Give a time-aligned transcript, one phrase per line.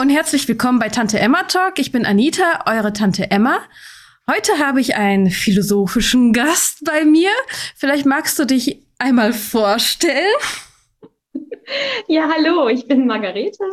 [0.00, 1.80] und herzlich willkommen bei Tante Emma Talk.
[1.80, 3.58] Ich bin Anita, eure Tante Emma.
[4.30, 7.30] Heute habe ich einen philosophischen Gast bei mir.
[7.74, 10.36] Vielleicht magst du dich einmal vorstellen.
[12.06, 13.64] Ja, hallo, ich bin Margarete.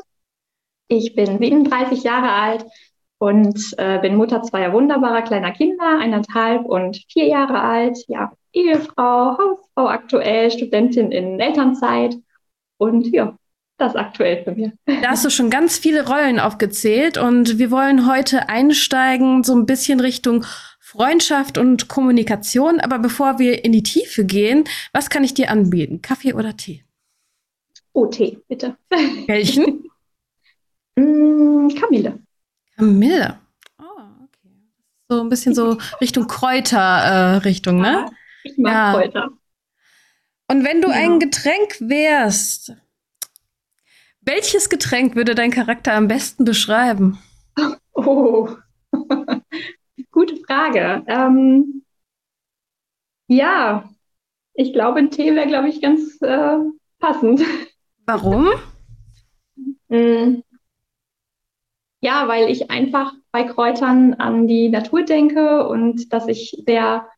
[0.87, 2.65] Ich bin 37 Jahre alt
[3.19, 7.99] und äh, bin Mutter zweier wunderbarer kleiner Kinder, eineinhalb und vier Jahre alt.
[8.07, 12.15] Ja, Ehefrau, Hausfrau aktuell, Studentin in Elternzeit
[12.77, 13.37] und ja,
[13.77, 14.71] das aktuell für mich.
[14.85, 19.65] Da hast du schon ganz viele Rollen aufgezählt und wir wollen heute einsteigen, so ein
[19.65, 20.45] bisschen Richtung
[20.79, 22.79] Freundschaft und Kommunikation.
[22.79, 26.01] Aber bevor wir in die Tiefe gehen, was kann ich dir anbieten?
[26.01, 26.83] Kaffee oder Tee?
[27.91, 28.77] Oh, Tee, bitte.
[29.27, 29.89] Welchen?
[30.95, 32.19] mm, Kamille.
[32.77, 33.39] Kamille.
[33.79, 33.83] Oh,
[34.23, 34.53] okay.
[35.09, 38.05] So ein bisschen so Richtung Kräuter-Richtung, äh, ne?
[38.43, 38.93] Ich mag ja.
[38.93, 39.29] Kräuter.
[40.47, 40.95] Und wenn du ja.
[40.95, 42.73] ein Getränk wärst,
[44.25, 47.19] welches Getränk würde dein Charakter am besten beschreiben?
[47.93, 48.49] Oh,
[50.11, 51.03] gute Frage.
[51.07, 51.83] Ähm,
[53.27, 53.89] ja,
[54.53, 56.57] ich glaube, ein Tee wäre, glaube ich, ganz äh,
[56.99, 57.41] passend.
[58.05, 58.49] Warum?
[59.89, 60.41] mm.
[62.01, 67.09] Ja, weil ich einfach bei Kräutern an die Natur denke und dass ich sehr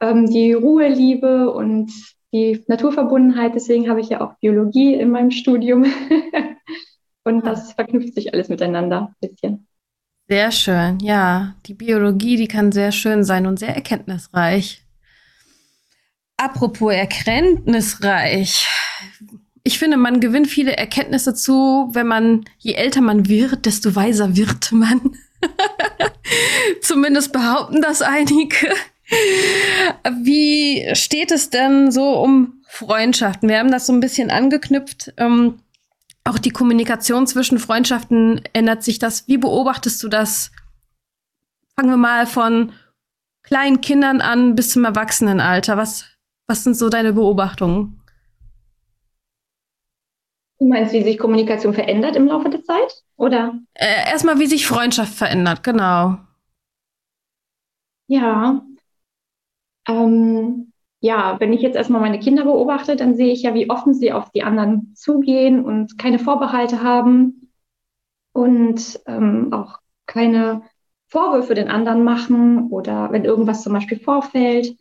[0.00, 1.90] ähm, die Ruhe liebe und
[2.32, 3.54] die Naturverbundenheit.
[3.54, 5.86] Deswegen habe ich ja auch Biologie in meinem Studium.
[7.24, 9.66] Und das verknüpft sich alles miteinander ein bisschen.
[10.28, 11.54] Sehr schön, ja.
[11.66, 14.82] Die Biologie, die kann sehr schön sein und sehr erkenntnisreich.
[16.36, 18.68] Apropos erkenntnisreich.
[19.64, 24.36] Ich finde, man gewinnt viele Erkenntnisse zu, wenn man, je älter man wird, desto weiser
[24.36, 25.16] wird man.
[26.82, 28.68] Zumindest behaupten das einige.
[30.22, 33.48] Wie steht es denn so um Freundschaften?
[33.48, 35.14] Wir haben das so ein bisschen angeknüpft.
[35.16, 35.60] Ähm,
[36.24, 39.26] auch die Kommunikation zwischen Freundschaften ändert sich das.
[39.28, 40.50] Wie beobachtest du das?
[41.74, 42.72] Fangen wir mal von
[43.42, 45.78] kleinen Kindern an bis zum Erwachsenenalter.
[45.78, 46.04] Was,
[46.46, 48.02] was sind so deine Beobachtungen?
[50.58, 53.04] Du meinst, wie sich Kommunikation verändert im Laufe der Zeit?
[53.16, 53.58] Oder?
[53.74, 56.18] Äh, erstmal, wie sich Freundschaft verändert, genau.
[58.08, 58.62] Ja,
[59.88, 63.94] ähm, ja, wenn ich jetzt erstmal meine Kinder beobachte, dann sehe ich ja, wie offen
[63.94, 67.52] sie auf die anderen zugehen und keine Vorbehalte haben
[68.32, 70.62] und ähm, auch keine
[71.08, 74.76] Vorwürfe den anderen machen oder wenn irgendwas zum Beispiel vorfällt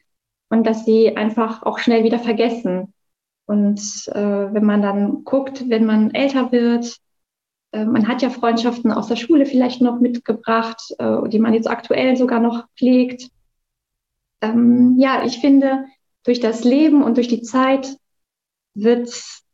[0.50, 2.94] und dass sie einfach auch schnell wieder vergessen.
[3.46, 3.80] Und
[4.14, 6.98] äh, wenn man dann guckt, wenn man älter wird,
[7.72, 11.70] äh, man hat ja Freundschaften aus der Schule vielleicht noch mitgebracht, äh, die man jetzt
[11.70, 13.30] aktuell sogar noch pflegt
[14.42, 15.86] ähm, ja, ich finde,
[16.24, 17.98] durch das Leben und durch die Zeit
[18.74, 19.10] wird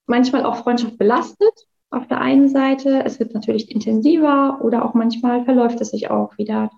[0.05, 1.53] manchmal auch Freundschaft belastet
[1.89, 3.03] auf der einen Seite.
[3.05, 6.71] Es wird natürlich intensiver oder auch manchmal verläuft es sich auch wieder.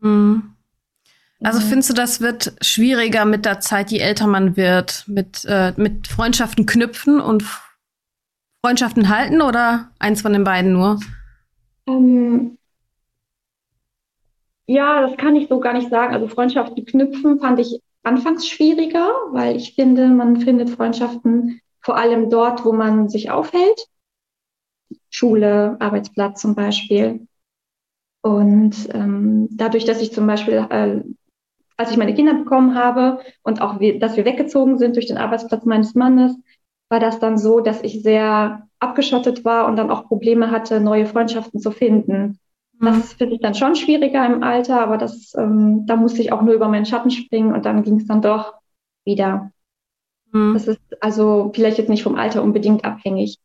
[0.00, 0.54] Mhm.
[1.42, 5.74] Also findest du, das wird schwieriger mit der Zeit, je älter man wird, mit, äh,
[5.76, 7.44] mit Freundschaften knüpfen und
[8.64, 10.98] Freundschaften halten oder eins von den beiden nur?
[11.86, 12.56] Ähm,
[14.66, 16.14] ja, das kann ich so gar nicht sagen.
[16.14, 22.30] Also Freundschaften knüpfen fand ich anfangs schwieriger, weil ich finde, man findet Freundschaften vor allem
[22.30, 23.86] dort, wo man sich aufhält.
[25.10, 27.26] Schule, Arbeitsplatz zum Beispiel.
[28.22, 31.02] Und ähm, dadurch, dass ich zum Beispiel, äh,
[31.76, 35.18] als ich meine Kinder bekommen habe und auch, wir, dass wir weggezogen sind durch den
[35.18, 36.36] Arbeitsplatz meines Mannes,
[36.88, 41.06] war das dann so, dass ich sehr abgeschottet war und dann auch Probleme hatte, neue
[41.06, 42.38] Freundschaften zu finden.
[42.80, 43.02] Das mhm.
[43.02, 46.54] finde ich dann schon schwieriger im Alter, aber das, ähm, da musste ich auch nur
[46.54, 48.54] über meinen Schatten springen und dann ging es dann doch
[49.04, 49.50] wieder.
[50.32, 50.54] Mhm.
[50.54, 53.38] Das ist also vielleicht jetzt nicht vom Alter unbedingt abhängig.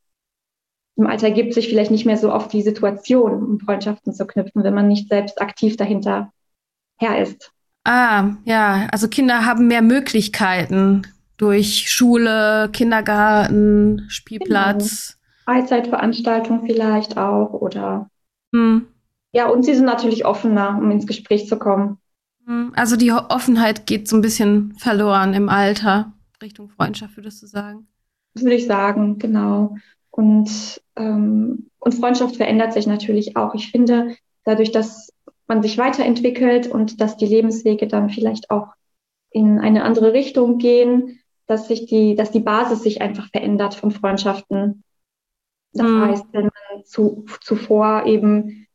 [0.97, 4.63] Im Alter gibt sich vielleicht nicht mehr so oft die Situation, um Freundschaften zu knüpfen,
[4.63, 6.31] wenn man nicht selbst aktiv dahinter
[6.99, 7.51] her ist.
[7.85, 11.03] Ah, ja, also Kinder haben mehr Möglichkeiten
[11.37, 15.17] durch Schule, Kindergarten, Spielplatz.
[15.45, 15.59] Genau.
[15.59, 18.09] Freizeitveranstaltung vielleicht auch oder
[18.53, 18.90] hm.
[19.33, 21.97] Ja, und sie sind natürlich offener, um ins Gespräch zu kommen.
[22.45, 27.47] Hm, also die Offenheit geht so ein bisschen verloren im Alter, Richtung Freundschaft, würdest du
[27.47, 27.87] sagen?
[28.33, 29.75] Das würde ich sagen, genau.
[30.09, 33.53] Und, ähm, und Freundschaft verändert sich natürlich auch.
[33.53, 35.13] Ich finde, dadurch, dass
[35.47, 38.73] man sich weiterentwickelt und dass die Lebenswege dann vielleicht auch
[39.29, 43.91] in eine andere Richtung gehen, dass sich die, dass die Basis sich einfach verändert von
[43.91, 44.83] Freundschaften.
[45.73, 46.01] Das mhm.
[46.01, 48.67] heißt, wenn man zu, zuvor eben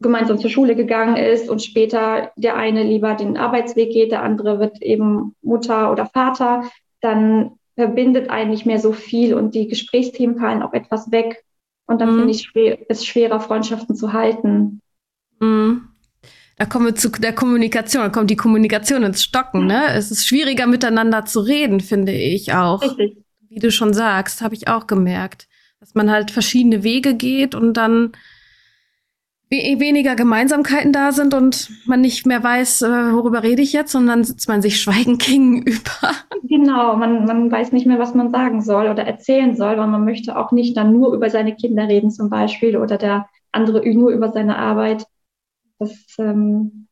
[0.00, 4.58] gemeinsam zur Schule gegangen ist und später der eine lieber den Arbeitsweg geht, der andere
[4.58, 6.64] wird eben Mutter oder Vater,
[7.00, 11.44] dann verbindet einen nicht mehr so viel und die Gesprächsthemen fallen auch etwas weg.
[11.86, 12.18] Und dann mhm.
[12.18, 14.80] finde ich es schwerer, Freundschaften zu halten.
[15.40, 15.88] Mhm.
[16.56, 19.94] Da kommen wir zu der Kommunikation, da kommt die Kommunikation ins Stocken, ne?
[19.94, 22.82] Es ist schwieriger miteinander zu reden, finde ich auch.
[22.82, 23.16] Richtig.
[23.48, 25.48] Wie du schon sagst, habe ich auch gemerkt,
[25.80, 28.12] dass man halt verschiedene Wege geht und dann
[29.50, 34.22] weniger Gemeinsamkeiten da sind und man nicht mehr weiß, äh, worüber rede ich jetzt, sondern
[34.22, 36.14] sitzt man sich schweigend gegenüber.
[36.44, 40.04] Genau, man, man weiß nicht mehr, was man sagen soll oder erzählen soll, weil man
[40.04, 44.10] möchte auch nicht dann nur über seine Kinder reden zum Beispiel oder der andere nur
[44.10, 45.04] über seine Arbeit.
[45.80, 46.86] Das, ähm,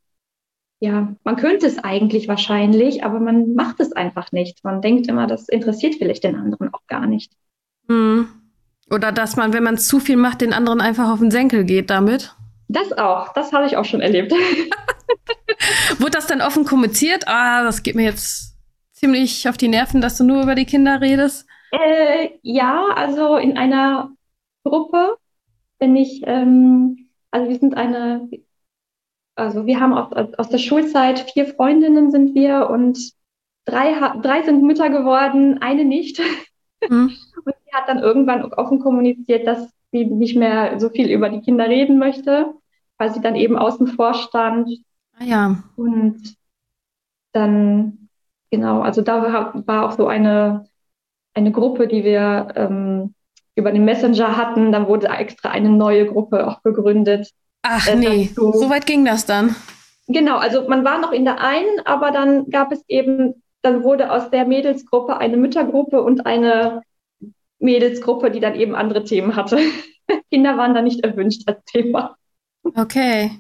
[0.80, 4.64] ja, man könnte es eigentlich wahrscheinlich, aber man macht es einfach nicht.
[4.64, 7.32] Man denkt immer, das interessiert vielleicht den anderen auch gar nicht.
[7.88, 8.28] Hm.
[8.90, 11.90] Oder dass man, wenn man zu viel macht, den anderen einfach auf den Senkel geht
[11.90, 12.34] damit.
[12.68, 14.32] Das auch, das habe ich auch schon erlebt.
[15.98, 17.26] Wurde das dann offen kommuniziert?
[17.26, 18.56] Ah, das geht mir jetzt
[18.92, 21.46] ziemlich auf die Nerven, dass du nur über die Kinder redest.
[21.70, 24.12] Äh, ja, also in einer
[24.64, 25.16] Gruppe
[25.78, 28.28] bin ich, ähm, also wir sind eine,
[29.34, 32.98] also wir haben aus, aus der Schulzeit vier Freundinnen sind wir und
[33.64, 36.20] drei, drei sind Mütter geworden, eine nicht.
[36.88, 37.16] Mhm.
[37.44, 41.40] Und sie hat dann irgendwann offen kommuniziert, dass sie nicht mehr so viel über die
[41.40, 42.54] Kinder reden möchte,
[42.98, 44.68] weil sie dann eben außen vor stand.
[45.18, 45.62] Ah ja.
[45.76, 46.36] Und
[47.32, 48.08] dann,
[48.50, 50.66] genau, also da war auch so eine,
[51.34, 53.14] eine Gruppe, die wir ähm,
[53.54, 54.72] über den Messenger hatten.
[54.72, 57.30] Dann wurde extra eine neue Gruppe auch gegründet.
[57.62, 59.54] Ach äh, nee, so, so weit ging das dann.
[60.06, 64.10] Genau, also man war noch in der einen, aber dann gab es eben, dann wurde
[64.10, 66.82] aus der Mädelsgruppe eine Müttergruppe und eine
[67.58, 69.58] Mädelsgruppe, die dann eben andere Themen hatte.
[70.30, 72.16] Kinder waren da nicht erwünscht als Thema.
[72.74, 73.30] Okay.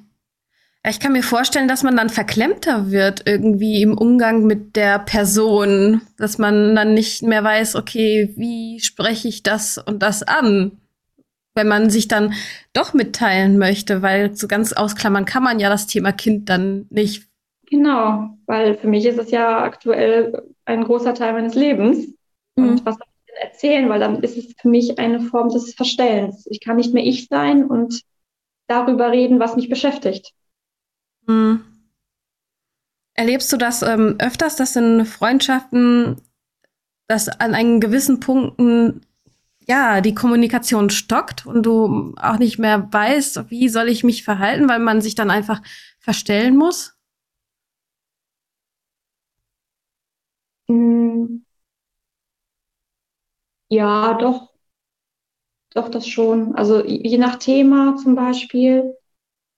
[0.86, 6.02] Ich kann mir vorstellen, dass man dann verklemmter wird irgendwie im Umgang mit der Person,
[6.16, 10.80] dass man dann nicht mehr weiß, okay, wie spreche ich das und das an,
[11.54, 12.32] wenn man sich dann
[12.72, 17.28] doch mitteilen möchte, weil so ganz ausklammern kann man ja das Thema Kind dann nicht.
[17.68, 22.14] Genau, weil für mich ist es ja aktuell ein großer Teil meines Lebens.
[22.56, 22.68] Mhm.
[22.68, 22.96] Und was
[23.40, 26.46] erzählen, weil dann ist es für mich eine Form des Verstellens.
[26.50, 28.02] Ich kann nicht mehr ich sein und
[28.66, 30.32] darüber reden, was mich beschäftigt.
[31.26, 31.64] Hm.
[33.14, 36.20] Erlebst du das ähm, öfters, dass in Freundschaften,
[37.08, 39.00] dass an einen gewissen Punkten
[39.66, 44.68] ja die Kommunikation stockt und du auch nicht mehr weißt, wie soll ich mich verhalten,
[44.68, 45.62] weil man sich dann einfach
[45.98, 46.94] verstellen muss?
[50.68, 51.44] Hm.
[53.70, 54.50] Ja, doch.
[55.74, 56.54] Doch, das schon.
[56.56, 58.94] Also je nach Thema zum Beispiel.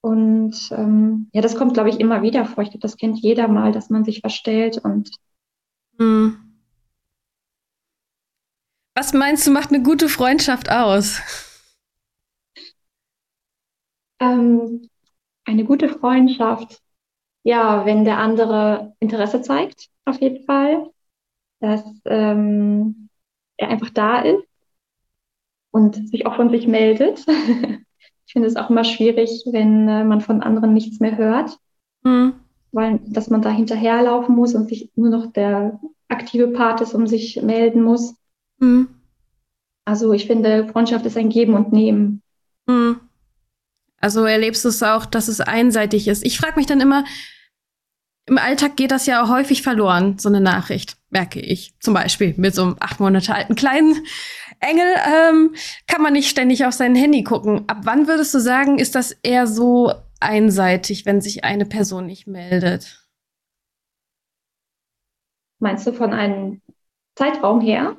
[0.03, 2.62] Und ähm, ja, das kommt, glaube ich, immer wieder vor.
[2.65, 5.11] Ich glaube, das kennt jeder mal, dass man sich verstellt und
[5.99, 6.51] hm.
[8.95, 11.21] Was meinst du, macht eine gute Freundschaft aus?
[14.21, 14.89] Ähm,
[15.47, 16.81] eine gute Freundschaft,
[17.45, 20.91] ja, wenn der andere Interesse zeigt, auf jeden Fall.
[21.61, 23.10] Dass ähm,
[23.61, 24.45] er einfach da ist
[25.71, 27.25] und sich auch von sich meldet.
[28.27, 31.59] ich finde es auch immer schwierig, wenn äh, man von anderen nichts mehr hört,
[32.03, 32.34] mhm.
[32.73, 37.06] weil dass man da hinterherlaufen muss und sich nur noch der aktive Part ist, um
[37.06, 38.15] sich melden muss.
[38.58, 38.89] Mhm.
[39.84, 42.23] Also ich finde, Freundschaft ist ein Geben und Nehmen.
[42.67, 43.01] Mhm.
[44.01, 46.25] Also erlebst du es auch, dass es einseitig ist.
[46.25, 47.05] Ich frage mich dann immer,
[48.27, 51.74] im Alltag geht das ja auch häufig verloren, so eine Nachricht, merke ich.
[51.81, 53.94] Zum Beispiel mit so einem acht Monate alten kleinen
[54.60, 55.55] Engel ähm,
[55.86, 57.64] kann man nicht ständig auf sein Handy gucken.
[57.69, 62.26] Ab wann würdest du sagen, ist das eher so einseitig, wenn sich eine Person nicht
[62.26, 63.06] meldet?
[65.58, 66.62] Meinst du von einem
[67.17, 67.96] Zeitraum her?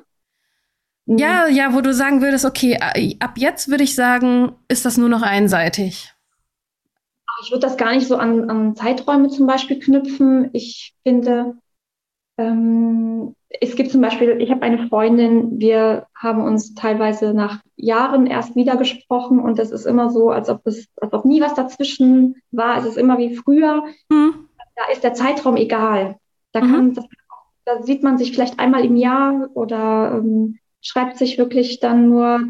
[1.06, 2.78] Ja, ja, wo du sagen würdest, okay,
[3.18, 6.14] ab jetzt würde ich sagen, ist das nur noch einseitig.
[7.42, 10.50] Ich würde das gar nicht so an, an Zeiträume zum Beispiel knüpfen.
[10.52, 11.56] Ich finde,
[12.38, 18.26] ähm, es gibt zum Beispiel, ich habe eine Freundin, wir haben uns teilweise nach Jahren
[18.26, 21.54] erst wieder gesprochen und das ist immer so, als ob es, als ob nie was
[21.54, 22.78] dazwischen war.
[22.78, 23.84] Es ist immer wie früher.
[24.08, 24.48] Mhm.
[24.76, 26.16] Da ist der Zeitraum egal.
[26.52, 26.94] Da kann, mhm.
[26.94, 27.04] das,
[27.64, 32.40] da sieht man sich vielleicht einmal im Jahr oder ähm, schreibt sich wirklich dann nur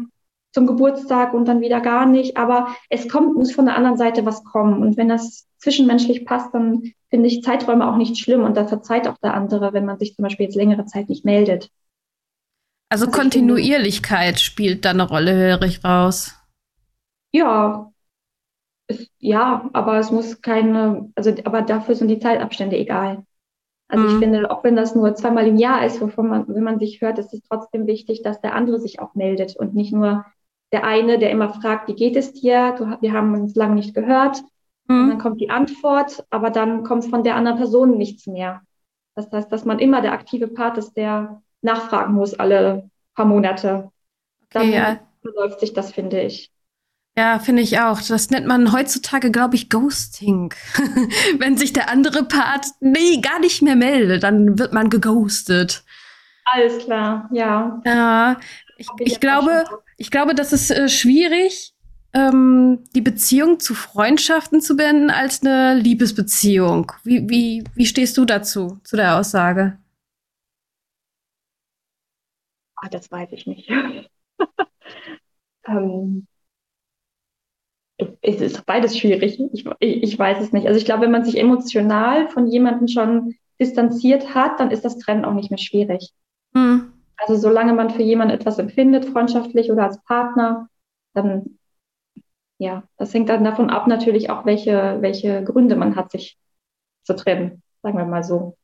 [0.53, 2.37] zum Geburtstag und dann wieder gar nicht.
[2.37, 4.81] Aber es kommt, muss von der anderen Seite was kommen.
[4.81, 9.07] Und wenn das zwischenmenschlich passt, dann finde ich Zeiträume auch nicht schlimm und da verzeiht
[9.07, 11.69] auch der andere, wenn man sich zum Beispiel jetzt längere Zeit nicht meldet.
[12.89, 16.35] Also, also Kontinuierlichkeit spielt da eine Rolle, höre ich raus.
[17.31, 17.91] Ja.
[18.87, 23.25] Es, ja, aber es muss keine, also aber dafür sind die Zeitabstände egal.
[23.87, 24.11] Also mhm.
[24.11, 27.01] ich finde, auch wenn das nur zweimal im Jahr ist, wovon man, wenn man sich
[27.01, 30.25] hört, ist es trotzdem wichtig, dass der andere sich auch meldet und nicht nur
[30.73, 32.75] der eine, der immer fragt, wie geht es dir?
[32.77, 34.41] Du, wir haben uns lange nicht gehört.
[34.87, 35.09] Mhm.
[35.09, 38.61] Dann kommt die Antwort, aber dann kommt von der anderen Person nichts mehr.
[39.15, 43.91] Das heißt, dass man immer der aktive Part ist, der nachfragen muss alle paar Monate.
[44.49, 44.99] Dann okay, ja.
[45.21, 46.51] verläuft sich das, finde ich.
[47.15, 48.01] Ja, finde ich auch.
[48.01, 50.51] Das nennt man heutzutage, glaube ich, Ghosting.
[51.37, 55.83] Wenn sich der andere Part nee, gar nicht mehr meldet, dann wird man geghostet.
[56.45, 57.81] Alles klar, ja.
[57.85, 58.37] Ja,
[58.77, 59.63] ich, ich glaube,
[59.97, 61.73] ich glaube, das ist äh, schwierig,
[62.13, 66.91] ähm, die Beziehung zu Freundschaften zu beenden als eine Liebesbeziehung.
[67.03, 69.77] Wie, wie, wie stehst du dazu, zu der Aussage?
[72.75, 73.69] Ah, das weiß ich nicht.
[75.67, 76.27] ähm,
[78.21, 79.39] es ist beides schwierig.
[79.53, 80.67] Ich, ich, weiß es nicht.
[80.67, 84.97] Also ich glaube, wenn man sich emotional von jemandem schon distanziert hat, dann ist das
[84.97, 86.11] Trennen auch nicht mehr schwierig.
[86.53, 86.92] Mhm.
[87.25, 90.67] Also solange man für jemanden etwas empfindet, freundschaftlich oder als Partner,
[91.13, 91.57] dann
[92.59, 96.37] ja, das hängt dann davon ab natürlich auch, welche, welche Gründe man hat, sich
[97.03, 98.55] zu trennen, sagen wir mal so.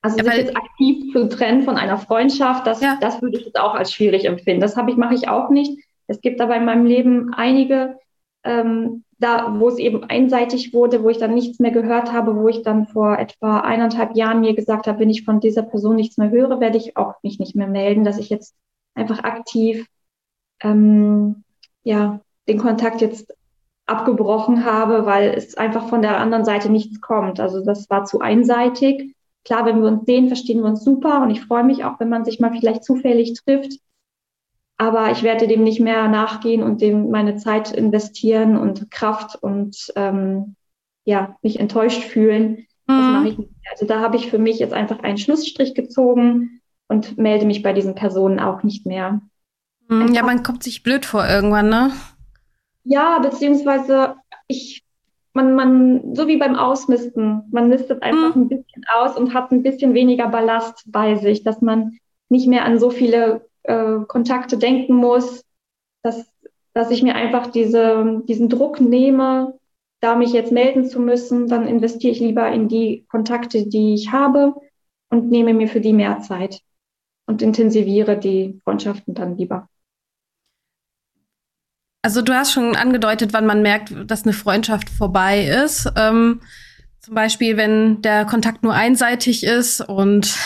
[0.00, 2.98] Also ja, sich jetzt aktiv zu trennen von einer Freundschaft, das, ja.
[3.00, 4.60] das würde ich jetzt auch als schwierig empfinden.
[4.60, 5.82] Das habe ich, mache ich auch nicht.
[6.06, 7.98] Es gibt aber in meinem Leben einige,
[8.44, 12.48] ähm, da, wo es eben einseitig wurde, wo ich dann nichts mehr gehört habe, wo
[12.48, 16.18] ich dann vor etwa eineinhalb Jahren mir gesagt habe, wenn ich von dieser Person nichts
[16.18, 18.54] mehr höre, werde ich auch mich nicht mehr melden, dass ich jetzt
[18.94, 19.86] einfach aktiv
[20.62, 21.44] ähm,
[21.82, 23.32] ja, den Kontakt jetzt
[23.86, 27.40] abgebrochen habe, weil es einfach von der anderen Seite nichts kommt.
[27.40, 29.14] Also das war zu einseitig.
[29.44, 32.08] Klar, wenn wir uns sehen, verstehen wir uns super und ich freue mich auch, wenn
[32.08, 33.78] man sich mal vielleicht zufällig trifft.
[34.76, 39.92] Aber ich werde dem nicht mehr nachgehen und dem meine Zeit investieren und Kraft und
[39.94, 40.56] ähm,
[41.04, 42.66] ja, mich enttäuscht fühlen.
[42.86, 43.12] Das mhm.
[43.12, 43.72] mache ich nicht mehr.
[43.72, 47.72] Also da habe ich für mich jetzt einfach einen Schlussstrich gezogen und melde mich bei
[47.72, 49.20] diesen Personen auch nicht mehr.
[49.88, 50.12] Mhm.
[50.12, 51.92] Ja, man kommt sich blöd vor irgendwann, ne?
[52.82, 54.16] Ja, beziehungsweise
[54.48, 54.84] ich,
[55.32, 58.42] man, man, so wie beim Ausmisten, man mistet einfach mhm.
[58.42, 62.64] ein bisschen aus und hat ein bisschen weniger Ballast bei sich, dass man nicht mehr
[62.64, 65.44] an so viele äh, Kontakte denken muss,
[66.02, 66.26] dass,
[66.72, 69.58] dass ich mir einfach diese, diesen Druck nehme,
[70.00, 74.12] da mich jetzt melden zu müssen, dann investiere ich lieber in die Kontakte, die ich
[74.12, 74.54] habe
[75.08, 76.60] und nehme mir für die mehr Zeit
[77.26, 79.68] und intensiviere die Freundschaften dann lieber.
[82.02, 85.90] Also du hast schon angedeutet, wann man merkt, dass eine Freundschaft vorbei ist.
[85.96, 86.42] Ähm,
[87.00, 90.36] zum Beispiel, wenn der Kontakt nur einseitig ist und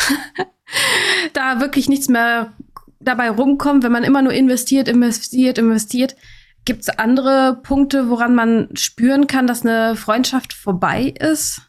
[1.33, 2.53] da wirklich nichts mehr
[3.01, 6.17] dabei rumkommt, wenn man immer nur investiert, investiert, investiert.
[6.65, 11.63] Gibt es andere Punkte, woran man spüren kann, dass eine Freundschaft vorbei ist?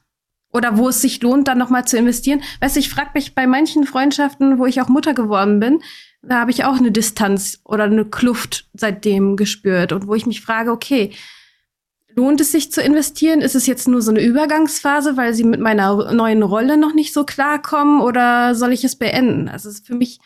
[0.52, 2.42] Oder wo es sich lohnt, dann nochmal zu investieren?
[2.60, 5.82] Weißt du, ich frage mich bei manchen Freundschaften, wo ich auch Mutter geworden bin,
[6.22, 9.94] da habe ich auch eine Distanz oder eine Kluft seitdem gespürt.
[9.94, 11.12] Und wo ich mich frage, okay,
[12.14, 13.42] lohnt es sich zu investieren?
[13.42, 17.14] Ist es jetzt nur so eine Übergangsphase, weil sie mit meiner neuen Rolle noch nicht
[17.14, 18.02] so klarkommen?
[18.02, 19.48] Oder soll ich es beenden?
[19.48, 20.20] Also es ist für mich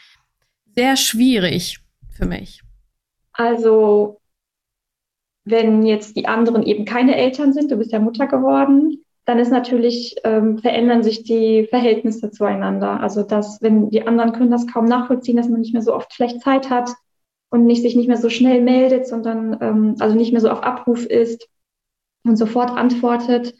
[0.75, 1.79] sehr schwierig
[2.11, 2.61] für mich.
[3.33, 4.19] Also,
[5.45, 9.51] wenn jetzt die anderen eben keine Eltern sind, du bist ja Mutter geworden, dann ist
[9.51, 12.99] natürlich, ähm, verändern sich die Verhältnisse zueinander.
[12.99, 16.13] Also, dass, wenn die anderen können das kaum nachvollziehen, dass man nicht mehr so oft
[16.13, 16.91] vielleicht Zeit hat
[17.49, 20.63] und nicht, sich nicht mehr so schnell meldet, sondern ähm, also nicht mehr so auf
[20.63, 21.47] Abruf ist
[22.25, 23.53] und sofort antwortet,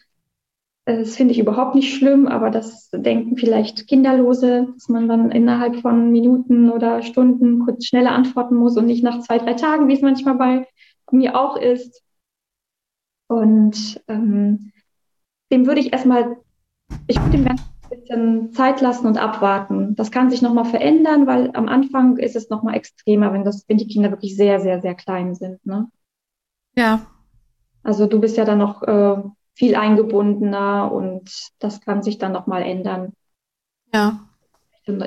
[0.86, 5.78] das finde ich überhaupt nicht schlimm, aber das denken vielleicht Kinderlose, dass man dann innerhalb
[5.78, 9.94] von Minuten oder Stunden kurz schneller antworten muss und nicht nach zwei, drei Tagen, wie
[9.94, 10.68] es manchmal bei
[11.12, 12.04] mir auch ist.
[13.28, 14.72] Und ähm,
[15.52, 16.38] dem würde ich erstmal,
[17.08, 19.96] ich würde dem Ganzen ein bisschen Zeit lassen und abwarten.
[19.96, 23.78] Das kann sich nochmal verändern, weil am Anfang ist es nochmal extremer, wenn, das, wenn
[23.78, 25.66] die Kinder wirklich sehr, sehr, sehr klein sind.
[25.66, 25.90] Ne?
[26.76, 27.06] Ja.
[27.84, 29.24] Also du bist ja dann noch äh,
[29.56, 31.30] viel eingebundener und
[31.60, 33.14] das kann sich dann nochmal ändern.
[33.94, 34.28] Ja.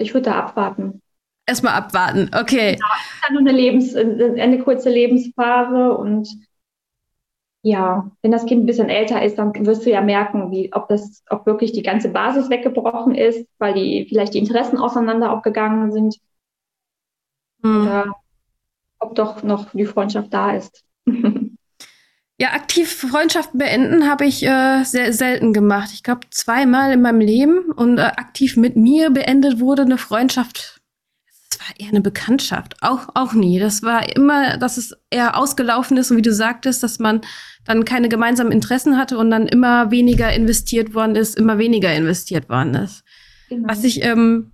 [0.00, 1.02] Ich würde da abwarten.
[1.46, 2.70] Erstmal abwarten, okay.
[2.70, 6.28] Ja, ist ja nur eine, Lebens-, eine kurze Lebensphase und
[7.62, 10.88] ja, wenn das Kind ein bisschen älter ist, dann wirst du ja merken, wie, ob
[10.88, 15.42] das, ob wirklich die ganze Basis weggebrochen ist, weil die vielleicht die Interessen auseinander auch
[15.42, 16.16] gegangen sind.
[17.64, 17.82] Hm.
[17.82, 18.14] Oder
[19.00, 20.84] ob doch noch die Freundschaft da ist.
[22.38, 25.90] Ja, aktiv Freundschaften beenden habe ich äh, sehr selten gemacht.
[25.94, 30.82] Ich glaube zweimal in meinem Leben und äh, aktiv mit mir beendet wurde eine Freundschaft.
[31.48, 33.58] Das war eher eine Bekanntschaft, auch auch nie.
[33.58, 37.22] Das war immer, dass es eher ausgelaufen ist und wie du sagtest, dass man
[37.64, 42.50] dann keine gemeinsamen Interessen hatte und dann immer weniger investiert worden ist, immer weniger investiert
[42.50, 43.02] worden ist.
[43.48, 43.68] Genau.
[43.68, 44.52] Was ich ähm,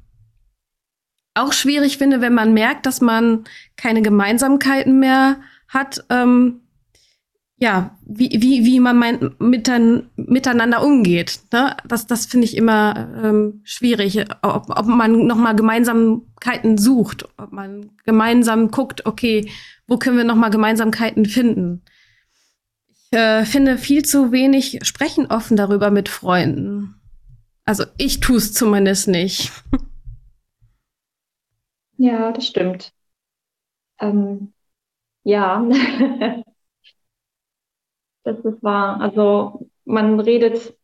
[1.35, 3.43] auch schwierig finde, wenn man merkt, dass man
[3.77, 6.61] keine Gemeinsamkeiten mehr hat, ähm,
[7.63, 11.43] ja, wie, wie, wie man mein, mitan, miteinander umgeht.
[11.53, 11.77] Ne?
[11.87, 17.93] Das, das finde ich immer ähm, schwierig, ob, ob man nochmal Gemeinsamkeiten sucht, ob man
[18.05, 19.49] gemeinsam guckt, okay,
[19.87, 21.85] wo können wir nochmal Gemeinsamkeiten finden.
[22.89, 26.97] Ich äh, finde viel zu wenig sprechen offen darüber mit Freunden.
[27.65, 29.53] Also ich tue es zumindest nicht.
[31.99, 32.93] Ja, das stimmt.
[34.01, 34.53] Ähm,
[35.23, 35.65] ja.
[38.25, 39.01] Das ist wahr.
[39.01, 40.75] Also man redet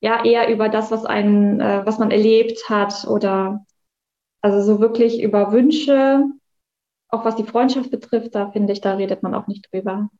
[0.00, 3.64] ja eher über das, was einen, äh, was man erlebt hat oder
[4.40, 6.24] also so wirklich über Wünsche,
[7.08, 10.10] auch was die Freundschaft betrifft, da finde ich, da redet man auch nicht drüber.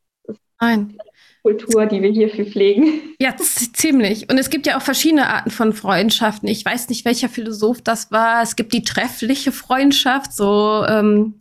[0.61, 0.97] Nein.
[1.41, 3.15] Kultur, die wir hierfür pflegen.
[3.19, 4.29] Ja, ziemlich.
[4.29, 6.47] Und es gibt ja auch verschiedene Arten von Freundschaften.
[6.47, 8.41] Ich weiß nicht, welcher Philosoph das war.
[8.41, 11.35] Es gibt die treffliche Freundschaft, so ähm,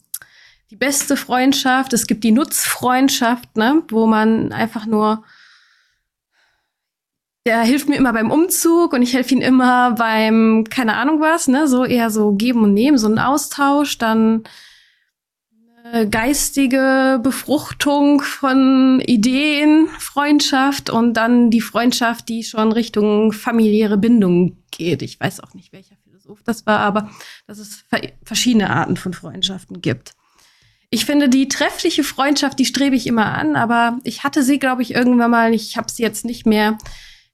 [0.72, 5.22] die beste Freundschaft, es gibt die Nutzfreundschaft, ne, wo man einfach nur
[7.44, 11.46] der hilft mir immer beim Umzug und ich helfe ihm immer beim, keine Ahnung was,
[11.46, 14.44] ne, so eher so geben und nehmen, so ein Austausch, dann
[16.10, 25.02] geistige Befruchtung von Ideen, Freundschaft und dann die Freundschaft, die schon Richtung familiäre Bindung geht.
[25.02, 27.10] Ich weiß auch nicht, welcher Philosoph das war, aber
[27.46, 27.84] dass es
[28.24, 30.14] verschiedene Arten von Freundschaften gibt
[30.94, 34.82] ich finde, die treffliche Freundschaft, die strebe ich immer an, aber ich hatte sie, glaube
[34.82, 35.54] ich, irgendwann mal.
[35.54, 36.76] Ich habe sie jetzt nicht mehr.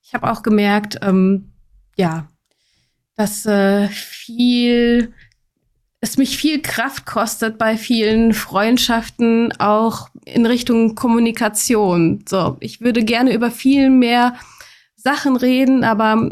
[0.00, 1.50] Ich habe auch gemerkt, ähm,
[1.96, 2.28] ja,
[3.16, 5.12] dass äh, viel
[6.00, 12.24] es mich viel Kraft kostet bei vielen Freundschaften auch in Richtung Kommunikation.
[12.28, 14.36] So, ich würde gerne über viel mehr
[14.94, 16.30] Sachen reden, aber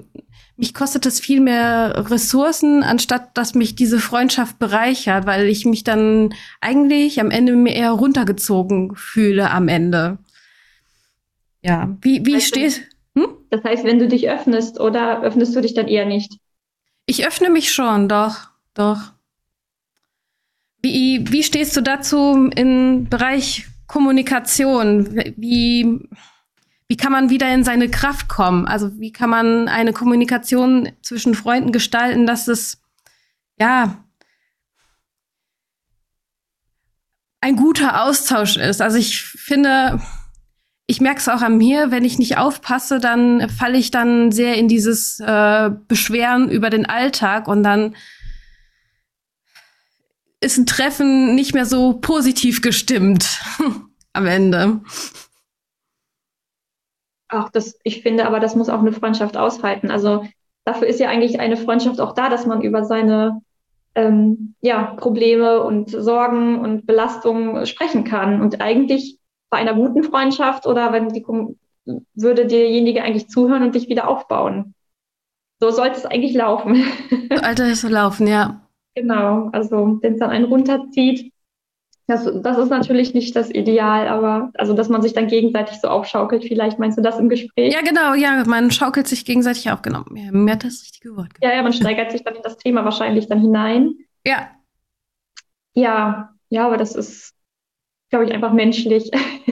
[0.56, 5.84] mich kostet es viel mehr Ressourcen, anstatt dass mich diese Freundschaft bereichert, weil ich mich
[5.84, 10.18] dann eigentlich am Ende mehr eher runtergezogen fühle am Ende.
[11.62, 12.82] Ja, wie, wie heißt, stehst
[13.16, 13.28] hm?
[13.50, 16.38] Das heißt, wenn du dich öffnest oder öffnest du dich dann eher nicht?
[17.06, 19.12] Ich öffne mich schon, doch, doch.
[20.82, 25.16] Wie, wie stehst du dazu im Bereich Kommunikation?
[25.36, 26.08] Wie,
[26.88, 28.66] wie kann man wieder in seine Kraft kommen?
[28.66, 32.80] Also wie kann man eine Kommunikation zwischen Freunden gestalten, dass es
[33.58, 34.04] ja
[37.40, 38.80] ein guter Austausch ist?
[38.80, 40.00] Also ich finde,
[40.86, 44.56] ich merke es auch an mir, wenn ich nicht aufpasse, dann falle ich dann sehr
[44.56, 47.96] in dieses äh, Beschweren über den Alltag und dann
[50.40, 53.40] ist ein Treffen nicht mehr so positiv gestimmt
[54.12, 54.80] am Ende.
[57.28, 59.90] Ach, das, ich finde aber, das muss auch eine Freundschaft aushalten.
[59.90, 60.26] Also
[60.64, 63.40] dafür ist ja eigentlich eine Freundschaft auch da, dass man über seine
[63.94, 68.40] ähm, ja, Probleme und Sorgen und Belastungen sprechen kann.
[68.40, 69.18] Und eigentlich
[69.50, 71.24] bei einer guten Freundschaft oder wenn die
[72.14, 74.74] würde derjenige eigentlich zuhören und dich wieder aufbauen.
[75.60, 76.84] So sollte es eigentlich laufen.
[77.34, 78.60] Sollte es laufen, ja.
[78.94, 81.32] Genau, also wenn es dann einen runterzieht,
[82.06, 85.88] das, das ist natürlich nicht das Ideal, aber also, dass man sich dann gegenseitig so
[85.88, 87.72] aufschaukelt, vielleicht meinst du das im Gespräch?
[87.72, 90.04] Ja, genau, ja, man schaukelt sich gegenseitig auf, genau.
[90.14, 91.30] Ja, mir hat das richtige Wort.
[91.42, 93.94] Ja, ja, man steigert sich dann in das Thema wahrscheinlich dann hinein.
[94.24, 94.50] Ja.
[95.74, 97.34] Ja, ja, aber das ist,
[98.10, 99.10] glaube ich, einfach menschlich.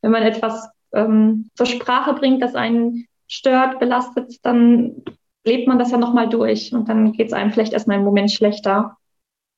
[0.00, 5.04] Wenn man etwas ähm, zur Sprache bringt, das einen stört, belastet, dann
[5.44, 8.32] lebt man das ja nochmal durch und dann geht es einem vielleicht erstmal im Moment
[8.32, 8.96] schlechter.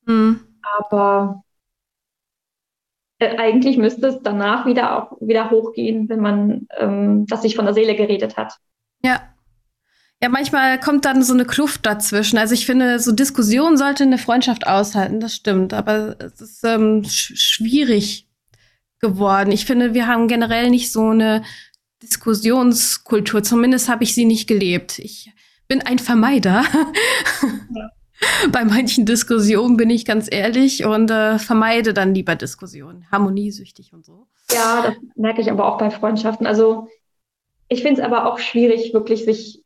[0.06, 0.40] Mhm.
[0.78, 1.41] Aber
[3.38, 7.74] eigentlich müsste es danach wieder auch wieder hochgehen, wenn man ähm, das sich von der
[7.74, 8.54] Seele geredet hat.
[9.02, 9.20] Ja.
[10.22, 12.38] Ja, manchmal kommt dann so eine Kluft dazwischen.
[12.38, 15.74] Also ich finde, so Diskussion sollte eine Freundschaft aushalten, das stimmt.
[15.74, 18.28] Aber es ist ähm, sch schwierig
[19.00, 19.50] geworden.
[19.50, 21.42] Ich finde, wir haben generell nicht so eine
[22.02, 23.42] Diskussionskultur.
[23.42, 25.00] Zumindest habe ich sie nicht gelebt.
[25.00, 25.32] Ich
[25.66, 26.64] bin ein Vermeider.
[27.74, 27.90] Ja.
[28.52, 34.04] bei manchen Diskussionen bin ich ganz ehrlich und äh, vermeide dann lieber Diskussionen, harmoniesüchtig und
[34.04, 34.26] so.
[34.50, 36.46] Ja, das merke ich aber auch bei Freundschaften.
[36.46, 36.88] Also
[37.68, 39.62] ich finde es aber auch schwierig, wirklich sich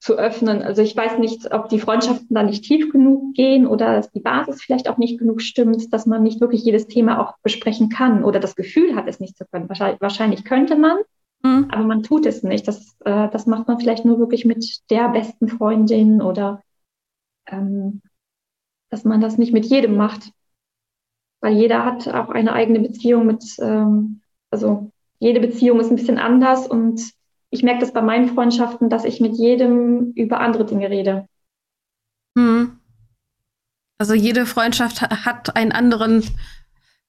[0.00, 0.62] zu öffnen.
[0.62, 4.20] Also ich weiß nicht, ob die Freundschaften dann nicht tief genug gehen oder dass die
[4.20, 8.22] Basis vielleicht auch nicht genug stimmt, dass man nicht wirklich jedes Thema auch besprechen kann
[8.22, 9.68] oder das Gefühl hat, es nicht zu können.
[9.68, 10.98] Wahrscheinlich, wahrscheinlich könnte man,
[11.42, 11.68] mhm.
[11.70, 12.68] aber man tut es nicht.
[12.68, 16.60] Das, äh, das macht man vielleicht nur wirklich mit der besten Freundin oder
[17.46, 18.02] ähm,
[18.90, 20.30] dass man das nicht mit jedem macht.
[21.40, 26.18] Weil jeder hat auch eine eigene Beziehung mit, ähm, also jede Beziehung ist ein bisschen
[26.18, 27.02] anders und
[27.50, 31.26] ich merke das bei meinen Freundschaften, dass ich mit jedem über andere Dinge rede.
[32.36, 32.78] Hm.
[33.98, 36.24] Also jede Freundschaft hat einen anderen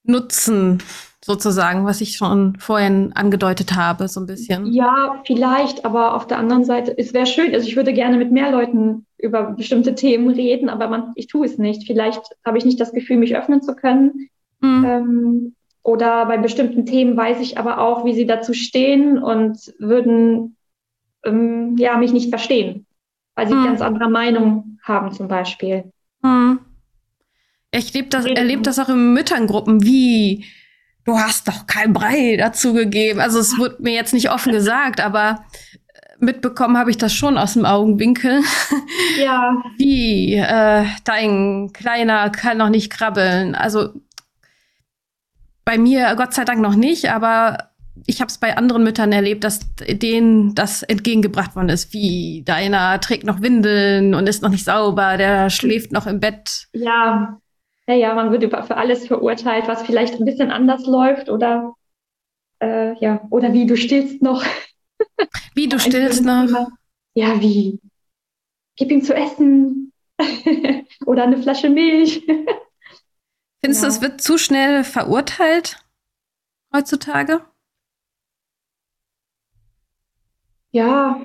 [0.04, 0.82] Nutzen
[1.24, 4.72] sozusagen, was ich schon vorhin angedeutet habe, so ein bisschen.
[4.72, 8.30] Ja, vielleicht, aber auf der anderen Seite, es wäre schön, also ich würde gerne mit
[8.30, 11.86] mehr Leuten über bestimmte Themen reden, aber man, ich tue es nicht.
[11.86, 14.28] Vielleicht habe ich nicht das Gefühl, mich öffnen zu können.
[14.60, 14.84] Mhm.
[14.84, 20.56] Ähm, oder bei bestimmten Themen weiß ich aber auch, wie sie dazu stehen und würden
[21.24, 22.86] ähm, ja, mich nicht verstehen,
[23.34, 23.64] weil sie mhm.
[23.64, 25.92] ganz anderer Meinung haben zum Beispiel.
[26.22, 26.60] Mhm.
[27.70, 30.44] Ich das, erlebe das auch in Mütterngruppen, wie
[31.04, 33.20] du hast doch kein Brei dazu gegeben.
[33.20, 35.44] Also es wurde mir jetzt nicht offen gesagt, aber
[36.20, 38.40] mitbekommen habe ich das schon aus dem Augenwinkel.
[39.18, 39.62] Ja.
[39.78, 43.54] Wie, äh, dein Kleiner kann noch nicht krabbeln.
[43.54, 43.94] Also
[45.64, 47.70] bei mir Gott sei Dank noch nicht, aber
[48.06, 53.00] ich habe es bei anderen Müttern erlebt, dass denen das entgegengebracht worden ist, wie deiner
[53.00, 56.66] trägt noch Windeln und ist noch nicht sauber, der schläft noch im Bett.
[56.72, 57.38] Ja,
[57.86, 61.74] naja, man wird über, für alles verurteilt, was vielleicht ein bisschen anders läuft oder
[62.60, 64.44] äh, ja, oder wie du stillst noch.
[65.54, 66.68] Wie du stillst noch.
[67.14, 67.80] Ja, wie?
[68.76, 69.92] Gib ihm zu essen.
[71.06, 72.24] oder eine Flasche Milch.
[73.60, 73.88] Findest ja.
[73.88, 75.78] du, es wird zu schnell verurteilt
[76.72, 77.44] heutzutage?
[80.70, 81.20] Ja,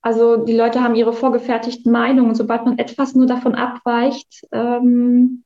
[0.00, 2.34] also die Leute haben ihre vorgefertigten Meinungen.
[2.34, 5.44] Sobald man etwas nur davon abweicht, ähm,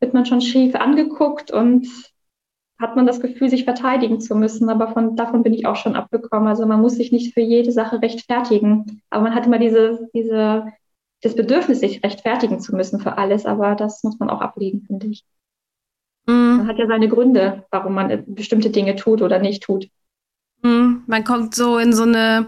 [0.00, 1.88] wird man schon schief angeguckt und
[2.78, 4.68] hat man das Gefühl, sich verteidigen zu müssen.
[4.68, 6.48] Aber von, davon bin ich auch schon abgekommen.
[6.48, 9.02] Also man muss sich nicht für jede Sache rechtfertigen.
[9.10, 10.72] Aber man hat immer diese, diese,
[11.22, 13.46] das Bedürfnis, sich rechtfertigen zu müssen für alles.
[13.46, 15.24] Aber das muss man auch ablegen, finde ich.
[16.26, 16.58] Mm.
[16.58, 19.88] Man hat ja seine Gründe, warum man bestimmte Dinge tut oder nicht tut.
[20.62, 20.98] Mm.
[21.06, 22.46] Man kommt so in so eine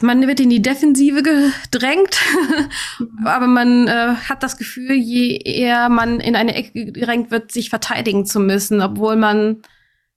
[0.00, 2.18] man wird in die Defensive gedrängt,
[3.24, 7.70] aber man äh, hat das Gefühl, je eher man in eine Ecke gedrängt wird, sich
[7.70, 9.62] verteidigen zu müssen, obwohl man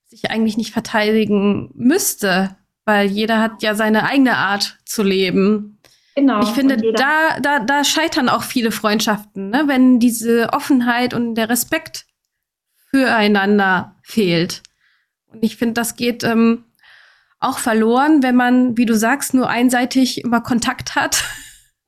[0.07, 5.79] sich eigentlich nicht verteidigen müsste, weil jeder hat ja seine eigene Art zu leben.
[6.15, 6.41] Genau.
[6.41, 9.63] Ich finde, da, da, da scheitern auch viele Freundschaften, ne?
[9.67, 12.05] wenn diese Offenheit und der Respekt
[12.89, 14.61] füreinander fehlt.
[15.27, 16.65] Und ich finde, das geht ähm,
[17.41, 21.23] auch verloren, wenn man, wie du sagst, nur einseitig immer Kontakt hat.